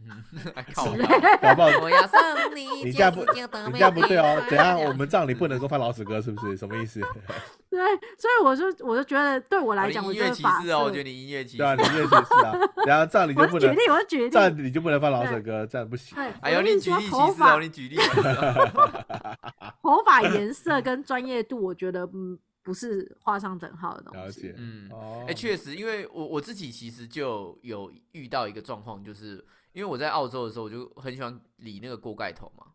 [0.08, 2.18] 嗯不好我要送
[2.54, 6.56] 你你这样不你你这样不对哦，怎样 我们葬礼不能够放老死歌是不是？
[6.56, 7.00] 什么意思？
[7.70, 7.78] 对，
[8.18, 11.66] 所以我就我就觉得对我来讲，我音乐我觉得发歧视哦，我觉得你音乐歧视对。
[11.66, 12.52] 啊，你乐歧视啊，
[12.86, 16.14] 然后葬礼就不能举例，我是举例，葬礼就不能放老死歌，这样不行。
[16.16, 17.96] 对，哎呦，你举例歧说头发视哦，你举例。
[19.82, 24.18] 头发颜色跟专业度，我觉得嗯不是画上等号的东西。
[24.20, 32.66] 了解，嗯，哦，哎，确实，因为我我自己其实就有遇到一个状况，就是因为我在澳洲的时候，我就很喜欢理那个锅盖头嘛，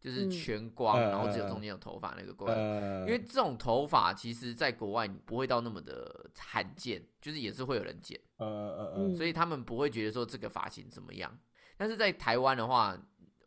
[0.00, 9.10] 就是嗯全光，嗯然后只有嗯中间有头发那个锅盖因为这种头发其实在国外不会到那么的罕见，就是也是会有人剪，呃呃嗯。
[9.10, 11.38] 呃，所以他们不会觉得说这个发型怎么样。
[11.76, 12.96] 但是在台湾的话，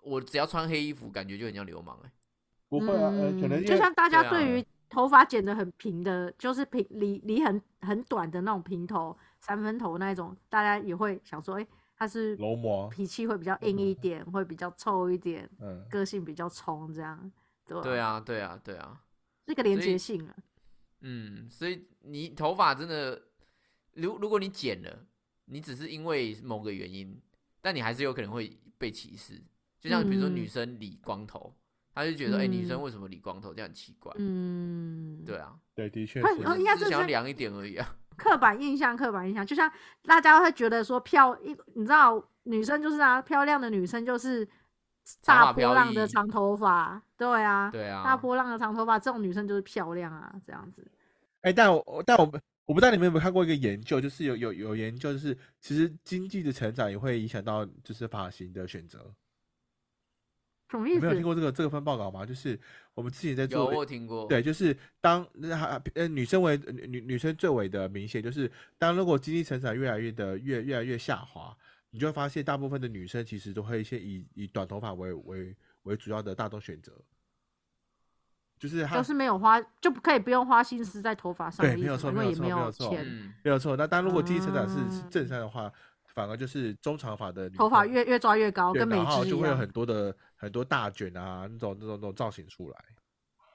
[0.01, 2.11] 我只要穿黑衣服，感觉就很像流氓哎、
[2.67, 11.67] 不会啊，呃，可能就像大家对于头发剪得很平的，就是平理理很很短的那种平头、三分头那一种，大家也会想说，哎、
[11.97, 12.37] 他是
[12.91, 17.31] 脾气会比较硬一点，会比较臭一点，嗯，个性比较冲，这样，
[17.65, 17.81] 对吧？
[17.81, 19.01] 对，啊，对啊，对啊，
[19.45, 20.35] 这个连接性啊，
[21.01, 23.21] 嗯，所以你头发真的，
[23.93, 25.05] 如如果你剪了，
[25.45, 27.21] 你只是因为某个原因，
[27.61, 29.41] 但你还是有可能会被歧视。
[29.79, 30.47] 就像比如说女嗯。
[30.47, 31.55] 生理光头，
[31.93, 32.81] 她就觉得，哎、女生嗯。
[32.81, 34.11] 为什么理光头，这样很奇怪。
[34.17, 37.95] 嗯，对啊，对，的确会是哦应该是是只想要凉一点而已啊。
[38.18, 39.72] 刻板印象，刻板印象，就像
[40.03, 44.47] 大家会觉得说漂，一你知道女生就是啊，漂亮的女生就是
[45.24, 50.86] 大波浪的长头发，对啊，对啊，大波浪的长头发，这种女生就是漂亮啊，这样子。
[51.41, 59.13] 哎，但我但我们我不知道你们有没有看过一个研究，就是有有有研究，就是其实经济的成长也会影响到就是发型的选择。
[60.76, 61.23] 什么意思没有听？
[61.23, 62.26] 过这个这个份报告吗？
[62.26, 62.59] 就是
[62.93, 64.28] 我们之前在有做我听过。
[64.28, 71.55] 对，就是当那还呃女生为女女女生最为的明显，就是当如果经济成长越来越的越越来越下滑，
[71.91, 76.91] 你就会发现大部分的女生其实都会先以以短头发为为为主要的大众选择，
[78.59, 82.91] 就是她就是没有花，就不可以不用花心思在头发上对没有错没有因为也没错没有错
[83.43, 83.78] 没有错。
[83.78, 84.76] 那当如果经济成长是
[85.09, 85.71] 正向的话，
[86.16, 89.70] 反而就是中长发的女头发越越抓越高，跟美然后肌一样就会有很。
[89.76, 92.78] 多的很多大卷啊那种那种那种造型出来。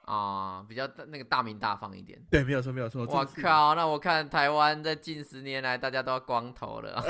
[0.04, 2.20] 啊，比较那个大名大放一点。
[2.30, 3.06] 对，没有错没有错。
[3.06, 7.02] 我靠，那我看台湾在近十年来，大家都要光头了。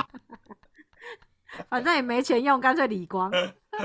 [1.68, 3.30] 反正也没钱用，干脆理光。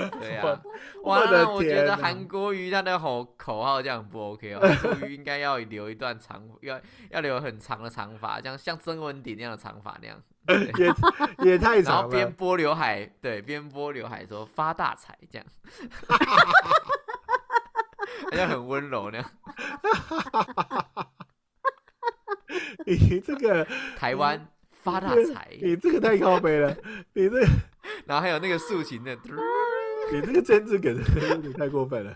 [0.20, 0.62] 对啊，
[1.04, 6.80] 我哇，那我觉得韩国瑜他的口口号这样不 OK 哦，韩国瑜应该要留一段长，要
[7.10, 10.22] 要留很长的长发，这样像曾文鼎那样的长发那样，
[10.78, 12.04] 也也太然长了。
[12.04, 15.46] 后边拨刘海，对，边拨刘海说发大财这样，
[18.30, 19.26] 好像很温柔那样。
[22.86, 23.66] 你这个
[23.98, 26.76] 台湾发大财，你这个太高杯了，
[27.14, 27.48] 你这个
[28.06, 29.16] 然后还有那个竖琴的，
[30.12, 32.14] 你这个政治梗有点太过分了。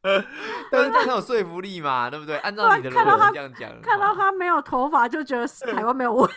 [0.70, 2.36] 但是他很有说服力嘛，对不对？
[2.40, 6.28] 按照你的逻辑这样讲，看到他没有头发，就觉得是台湾没有未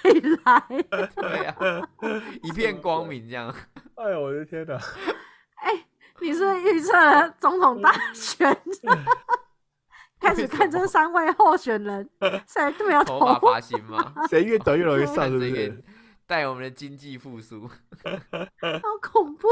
[0.44, 0.64] 来。
[1.16, 1.56] 对呀、
[2.42, 3.54] 一片光明这样。
[3.96, 4.76] 哎呦，我的天哪！
[5.62, 5.86] 哎、
[6.20, 8.60] 你是预测了总统大选，
[10.20, 12.10] 开始看这三位候选人
[12.48, 14.14] 谁都没有头头发发型吗？
[14.28, 15.84] 谁越短越容易上，是不是？
[16.32, 17.68] 带我们的经济复苏。
[17.68, 19.50] 好恐怖。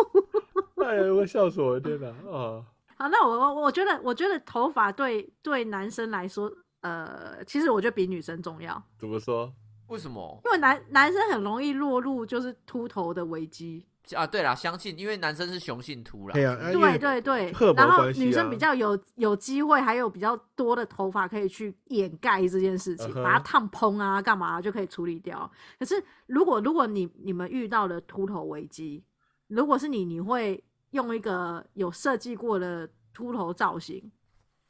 [0.81, 2.07] 哎呀，我笑死我了，天哪！
[2.07, 2.63] 啊，
[2.95, 6.49] 好，那我我我觉得，我觉得头发对对男生来说
[6.79, 9.53] 呃，其实我觉得比女生重要，怎么说？
[9.87, 13.85] 为什么因为男男生很容易落入就是秃头的危机。
[14.15, 14.25] 啊？
[14.27, 25.49] 对啦，相信因为男生是雄性秃啦，哎呀，啊对对对然后女生啊比较有有机会，还有比较多的头发可以去掩盖这件事情，把它烫蓬啊，干嘛就可以处理掉。
[25.77, 29.03] 可是如果如果你你们遇到了秃头危机，
[29.47, 34.11] 如果是你，你会用一个有设计过的秃头造型，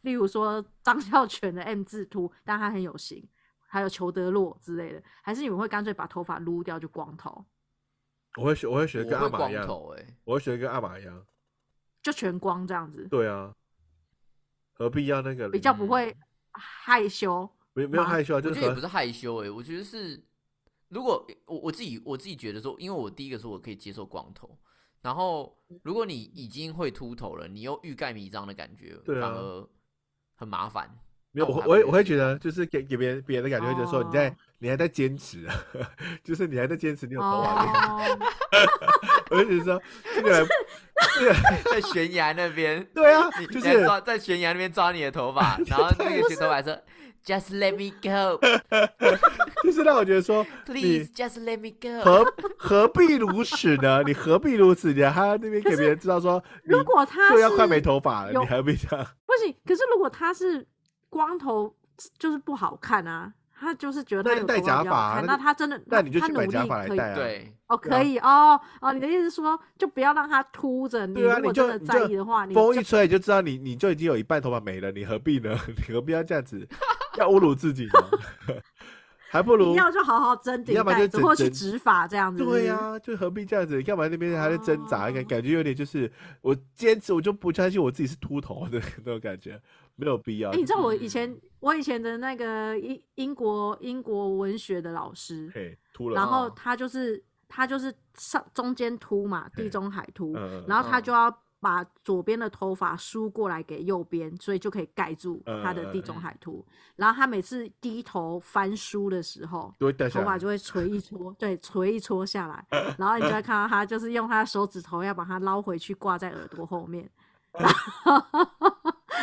[0.02, 3.28] 例如说张孝全的 M 字秃，但他很有型，
[3.68, 7.46] 还有裘德洛之类的，还是你们会干脆把头发撸掉就光头，
[8.38, 9.68] 我会学，我会学跟阿玛一样，
[10.24, 11.26] 我会学跟阿玛一样。
[12.02, 13.54] 就全光这样子，对啊，
[14.74, 16.18] 何必要那个比较不嗯会
[16.52, 17.50] 害羞。
[17.74, 18.38] 没没有害羞啊？
[18.38, 20.22] 我就是和觉得也不是害羞哎、我觉得是，
[20.88, 24.58] 如果我我自己我自己觉得说，因为我第一个说我可以接受光头，
[25.02, 29.70] 然后如果你已经会秃头了，你又欲盖弥彰的感觉，对啊反而
[30.36, 30.90] 很麻烦。
[31.32, 35.47] 没有，我还我我会我会觉得就是给给别人别人的感觉，会觉得说你在哦你还在坚持，
[36.24, 38.20] 就是你还在坚持你有头发这个，哦，
[39.32, 39.82] 我就觉得说
[40.16, 40.47] 这个人
[41.18, 41.34] 这个
[41.72, 46.78] 在悬崖那边，对啊你，就是抓在悬崖那边抓你的头发，然后那个学头发说
[47.26, 48.38] ，Just let me go,
[49.64, 52.03] 就是让我觉得说 please, just let me go。
[52.03, 54.03] 何何必如此呢？
[54.03, 54.91] 你何必如此？
[54.91, 59.07] 你还要那边给别人知道说如果他就是要快没是头发了，你何必这样？
[59.26, 60.68] 不行，可是如果他是
[61.10, 61.74] 光头，
[62.18, 63.34] 就是不好看啊。
[63.60, 67.16] 他就是觉得他戴假发啊，那那他真的，那你就去买假发来戴啊。
[67.16, 71.05] 对，哦，可以哦哦，你的意思是说，就不要让他秃着。
[71.05, 75.57] 你对啊，如果真的你就你就在意的话，你就风一吹你就知道你你就已经有一半头发没了，你何必呢？
[75.88, 76.66] 你何必要这样子，
[77.18, 78.55] 要侮辱自己呢？
[79.32, 82.43] 还不如你要就好好整顶你要不然盖子，或是就整整直发这样子。
[82.43, 83.80] 对呀、就何必这样子？
[83.84, 85.12] 要不然那边还在挣扎？
[85.12, 89.62] 感、哦感觉有点就是我坚持，我就不相信我自己是秃头的 那种感觉，
[90.00, 90.50] 没有必要。
[90.52, 106.66] 哎、你知道我以嗯前我以前的那个英英国英国文学的老师，嘿秃了，然后哦他就是他就是上中间秃嘛，地中海秃，嗯然后他嗯就要把左边的头发梳过来给右边，所以就可以盖住他的地中嗯海秃。
[106.95, 109.74] 然后他每次低头翻书的时候。
[109.78, 112.66] 头发就会垂一撮，对，垂一撮下来，
[112.97, 117.10] 然后你就会看到他就是用他的手指头要把它捞回去挂在耳朵后面。
[117.60, 118.22] 然后，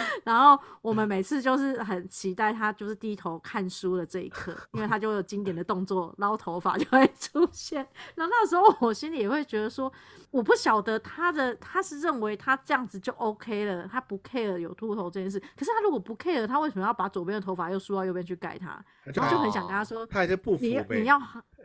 [0.25, 7.87] 然后我们每次就是很期待他就是低头看书的这一刻， 因为他就有经典的动作，捞头发就会出现。
[8.15, 9.93] 然后那时候我心里也会觉得说，
[10.31, 15.39] 我不晓得他的他是认为他这样子就 OK 了，他不 care 有秃头这件事。
[15.57, 18.67] 可是他如果不 care，他为什么要把左边的头发又梳到右边去盖它？
[19.05, 21.19] 他然后就很哦想跟他说，他还是不服你呗，你要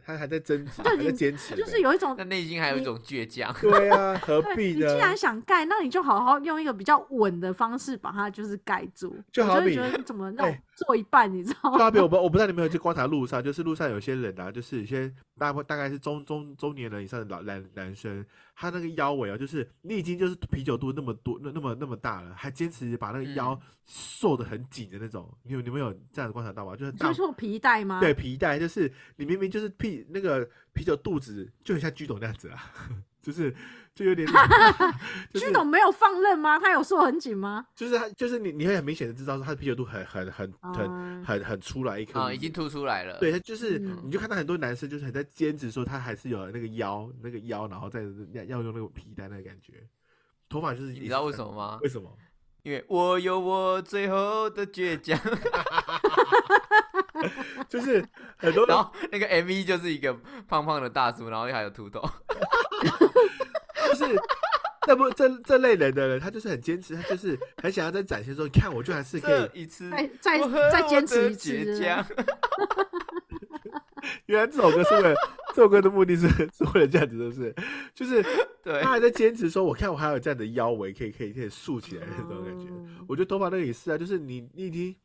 [0.05, 3.53] 他还在挣扎，对还在坚持，就是有一种那内心还有一种倔强。
[3.61, 4.87] 对啊，何必呢？
[4.87, 9.15] 你既然想盖，那你就好好用一个比较稳的方式把它就是盖住。
[9.31, 10.43] 就好比我就得你怎么 那
[10.75, 11.77] 做一半，你知道吗？
[11.77, 18.25] 就好比我不我不知道你们有没有去观察路上，就是路上有些人啊，就是有些大大概是中中中年人以上的老男男生，
[18.61, 26.75] 他那个腰围啊，就是你已经就是啤酒肚那么多那那么那么大了，还坚持把那个腰嗯瘦的很紧的那种，你有你们有这样子观察到吗？
[26.75, 27.99] 就是大就是说皮带吗？
[27.99, 32.71] 对，皮带，就是你明明就是屁那个啤酒肚子就很像居董那样子啊，
[33.23, 33.53] 就是
[33.93, 34.27] 就有点，
[35.31, 36.57] 就是居董没有放任吗？
[36.59, 37.67] 他有瘦很紧吗？
[37.75, 43.19] 就是他就是你你会很明显的知道说他的啤酒肚很很很很嗯很很出来一颗啊、已经凸出来了。
[43.19, 48.01] 对，他就是，嗯你就看到很多男生就是很在坚持说他还是有那个腰，那个腰，然后再
[48.31, 49.73] 要要用那个皮带那个感觉，
[50.49, 52.11] 头发就是你知道为什么吗为什么？
[52.63, 55.19] 因为我有我最后的倔强。
[57.69, 58.03] 就是
[58.37, 60.13] 很多然后那个 MV 就是一个
[60.47, 62.01] 胖胖的大叔，然后还有秃头。
[63.87, 64.05] 就是
[64.87, 69.61] 那不这这类人的人，他就是很坚持，他就是很想要在展现说，你看我就还是可以。
[69.61, 70.39] 一次，再再
[70.71, 71.83] 再坚持一次。
[74.25, 75.13] 原来这首歌是为了
[75.53, 77.55] 这首歌的目的是是为了这样子，是不是？
[77.93, 78.23] 就是
[78.63, 82.65] 对他，还在坚持说，我看我还有这样的腰围，可以可以可以竖起来的那种感觉。
[82.69, 84.95] 嗯我觉得头发那个也是啊，就是你你已经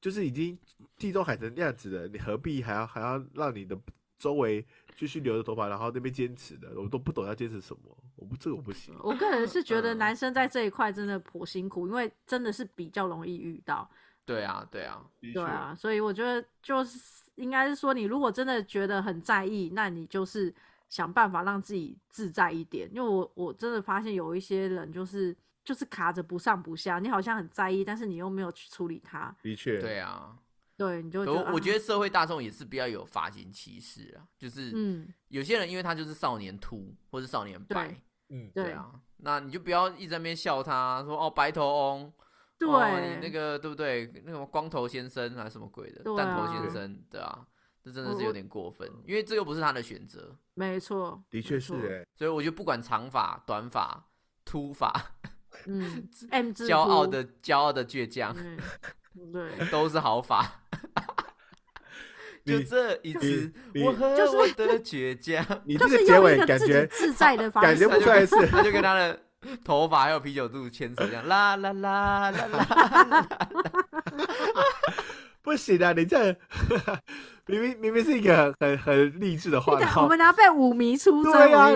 [0.00, 0.56] 就是已经
[0.98, 3.76] 地中海成那样子了，你何必还要还要让你的
[4.18, 4.64] 周围
[4.96, 6.68] 继续留着头发，然后那边坚持的？
[6.80, 8.96] 我都不懂要坚持什么，我不这个我不行。
[9.02, 13.88] 我个人是觉得嗯男生在这一块真的颇辛苦，因为真的是比较容易遇到。
[14.24, 20.52] 对啊，对啊，对啊，所以我觉得就是应该是说，你如果真的觉得很在意，那你就是
[20.88, 22.90] 想办法让自己自在一点。
[22.92, 30.36] 因为我我真的发现有一些人就是就是卡着不上不下，你好像很在意，但是你又没有去处理他，的确，对啊。
[30.76, 42.12] 对，你就觉得我我觉得啊社会大众也是比较有发型歧视啊，就是嗯，有些人因为他就是少年秃或是少年白对，嗯，对对啊，那你就不要一直在那边笑他说哦白头翁
[42.58, 44.10] 对，哦你那个对不对？
[44.24, 47.46] 那种光头先生还是什么鬼的，对弹头啊先生，对啊，
[47.82, 54.08] 这真的是有点过分，因为这又不是他的选择，没错，的确是哎，所以我觉得不管长发、短发、
[54.44, 54.92] 秃发，
[55.66, 58.58] 嗯，M 字秃，骄傲的骄傲的倔强，嗯，
[59.32, 60.60] 对，都是好法。
[62.44, 63.52] 就这一次，
[63.84, 68.46] 我和就是我的倔强， 你这个结尾感觉自在的方感式，觉不出来是。
[68.46, 69.18] 他就跟他的
[69.64, 73.28] 头发还有啤酒肚牵扯这样啦，啦啦啦啦啦，
[75.46, 75.92] 不行啊！
[75.92, 76.36] 你这
[77.46, 81.70] 明明明明是一个很很励志的话，然我后们拿被五迷出征，对啊，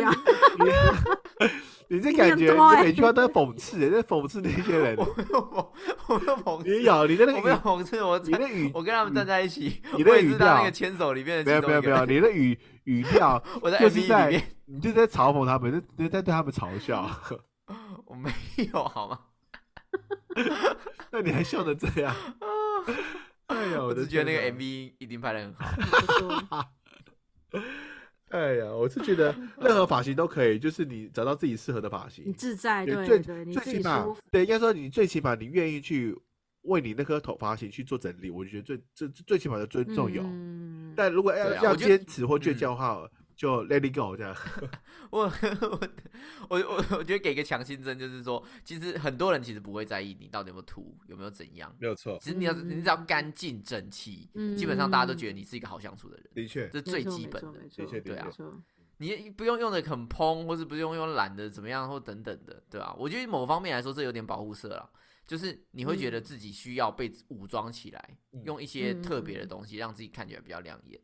[1.86, 4.96] 你这 感觉，你每句话都在讽刺，在讽刺那些人。
[4.98, 5.66] 我没有讽，
[6.08, 17.08] 我没有讽刺，你有你的那我没有个讽刺，我，你的语，我跟他们站在一起，你的语调那个牵手里面的没有没有没有，你的语语调我在就是在里面，你就在嘲讽他们，就就在对他们嘲笑。
[18.06, 18.28] 我没
[18.72, 19.20] 有好吗？
[21.12, 22.12] 那你还笑得这样？
[23.56, 25.52] 哎呀，我是觉得那个 MV 一定拍的很
[26.46, 26.72] 好，
[28.30, 32.24] 哎呀，我是觉得任何发型都可以，就是你找到自己适合的发型。
[32.26, 36.16] 你，自在，对最对对，你最起码，对，应该说你最起码你愿意去
[36.62, 40.22] 为你那颗头发型去做整理，我觉得最这这最起码的尊重有。
[40.22, 44.36] 嗯，但如果要要坚持或倔嗯强的话，就 let it go 这样。
[45.10, 45.20] 我
[45.70, 45.80] 我
[46.50, 51.74] 我我我觉得给个强心针，就是说，其实很多人其实不会在意你到底有没有涂，有没有怎样。
[51.80, 57.52] 没有错，其实你要嗯你只要干净整齐，嗯基本上大家都觉得你是一个好相处的人，的确这是最基本的。
[57.52, 58.00] 没错没错的确。
[58.02, 58.30] 对啊
[58.98, 64.90] 你不用用的很蓬，或是不用用懒的怎么样，或等等的，对吧、我觉得某方面来说，这有点保护色了，
[65.26, 66.22] 就是你会觉得嗯。
[66.22, 68.42] 自己需要被武装起来，嗯。
[68.44, 71.00] 用一些特别的东西让自己看起来比较亮眼，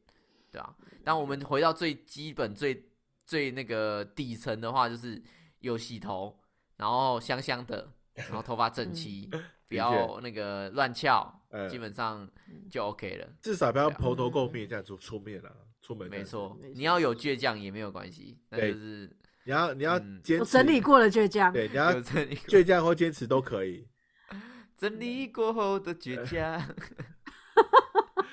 [0.57, 2.89] 对吧、当我们回到最基本、最
[3.27, 5.23] 最那个底层的话，就是
[5.59, 6.35] 有洗头，
[6.77, 9.29] 然后香香的，然后头发整齐，
[9.69, 12.27] 不要那个乱翘，嗯基本上
[12.71, 13.29] 就 OK 了。
[13.43, 16.37] 至少不要蓬头垢面这样出出面了，出门这样子。
[16.37, 23.87] 没错没，错你要有倔强也没有关系，那对就是你要你要嗯坚持，我整理过了倔强，对，你要有整理倔强或坚持都可以。
[24.79, 26.63] 整理过后的倔强。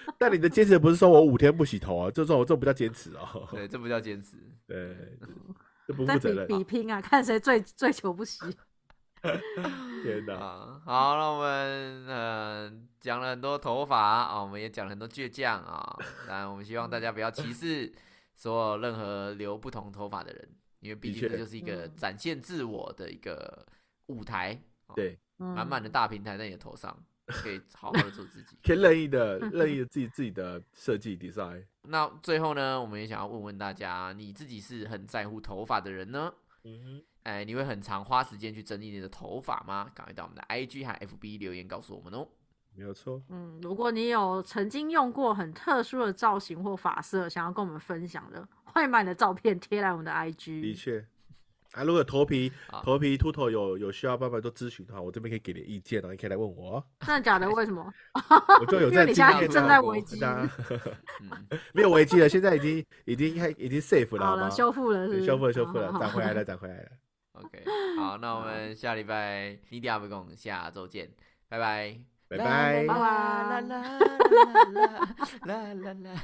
[0.19, 3.47] 但你的坚持不是说我五天不洗头啊，这种这种不叫坚持哦。
[3.51, 4.37] 对，这不叫坚持。
[4.67, 4.95] 对，
[5.87, 6.47] 这不负责任。
[6.47, 8.39] 比拼啊，看谁最最久不洗。
[10.03, 15.97] 天哪，啊，好，那我们呃讲了很多头发啊，我们也讲了很多倔强啊。
[16.27, 17.89] 当然，我们希望大家不要歧视
[18.35, 20.49] 所有任何留不同头发的人，
[20.81, 23.65] 因为毕竟这就是一个嗯展现自我的一个
[24.07, 26.93] 舞台，哦对，满满的嗯大平台在你的头上，
[27.27, 28.57] 可以好好的做自己。
[28.63, 31.63] 可以任意的 任意的自己自己的设计 design。
[31.83, 36.33] 那最后呢，我们也想要问问大家，你自己是很在乎头发的人呢？
[36.63, 39.89] 嗯哎，你会很常花时间去整理你的头发吗？
[39.93, 42.27] 赶快到我们的 IG 和 FB 留言告诉我们哦。
[42.75, 43.21] 没有错。
[43.29, 50.61] 嗯，如果你有曾经用过很特殊的造型或发色，想要跟我们分享的，欢迎把你的照片贴来我们的的 IG。
[50.61, 51.05] 的确。
[51.73, 52.51] 啊如果头皮
[52.83, 57.91] 头皮秃头有有需要爸爸多咨询的话我这边可以给点意见哦你可以来问我真的假的为什么？
[58.61, 60.19] 我就有在家里正在危机。
[61.73, 66.89] 没有危机了现在已经已经开已经 safe 了好了修复了修复了修复了长回来了长回来了。
[67.33, 67.63] Ok
[67.97, 71.09] 好那我们下礼拜一定要回工下周见。
[71.49, 71.97] 拜拜。
[72.27, 72.83] 拜拜。
[72.83, 73.97] 啦啦啦啦
[74.71, 75.07] 啦
[75.45, 76.23] 啦啦啦。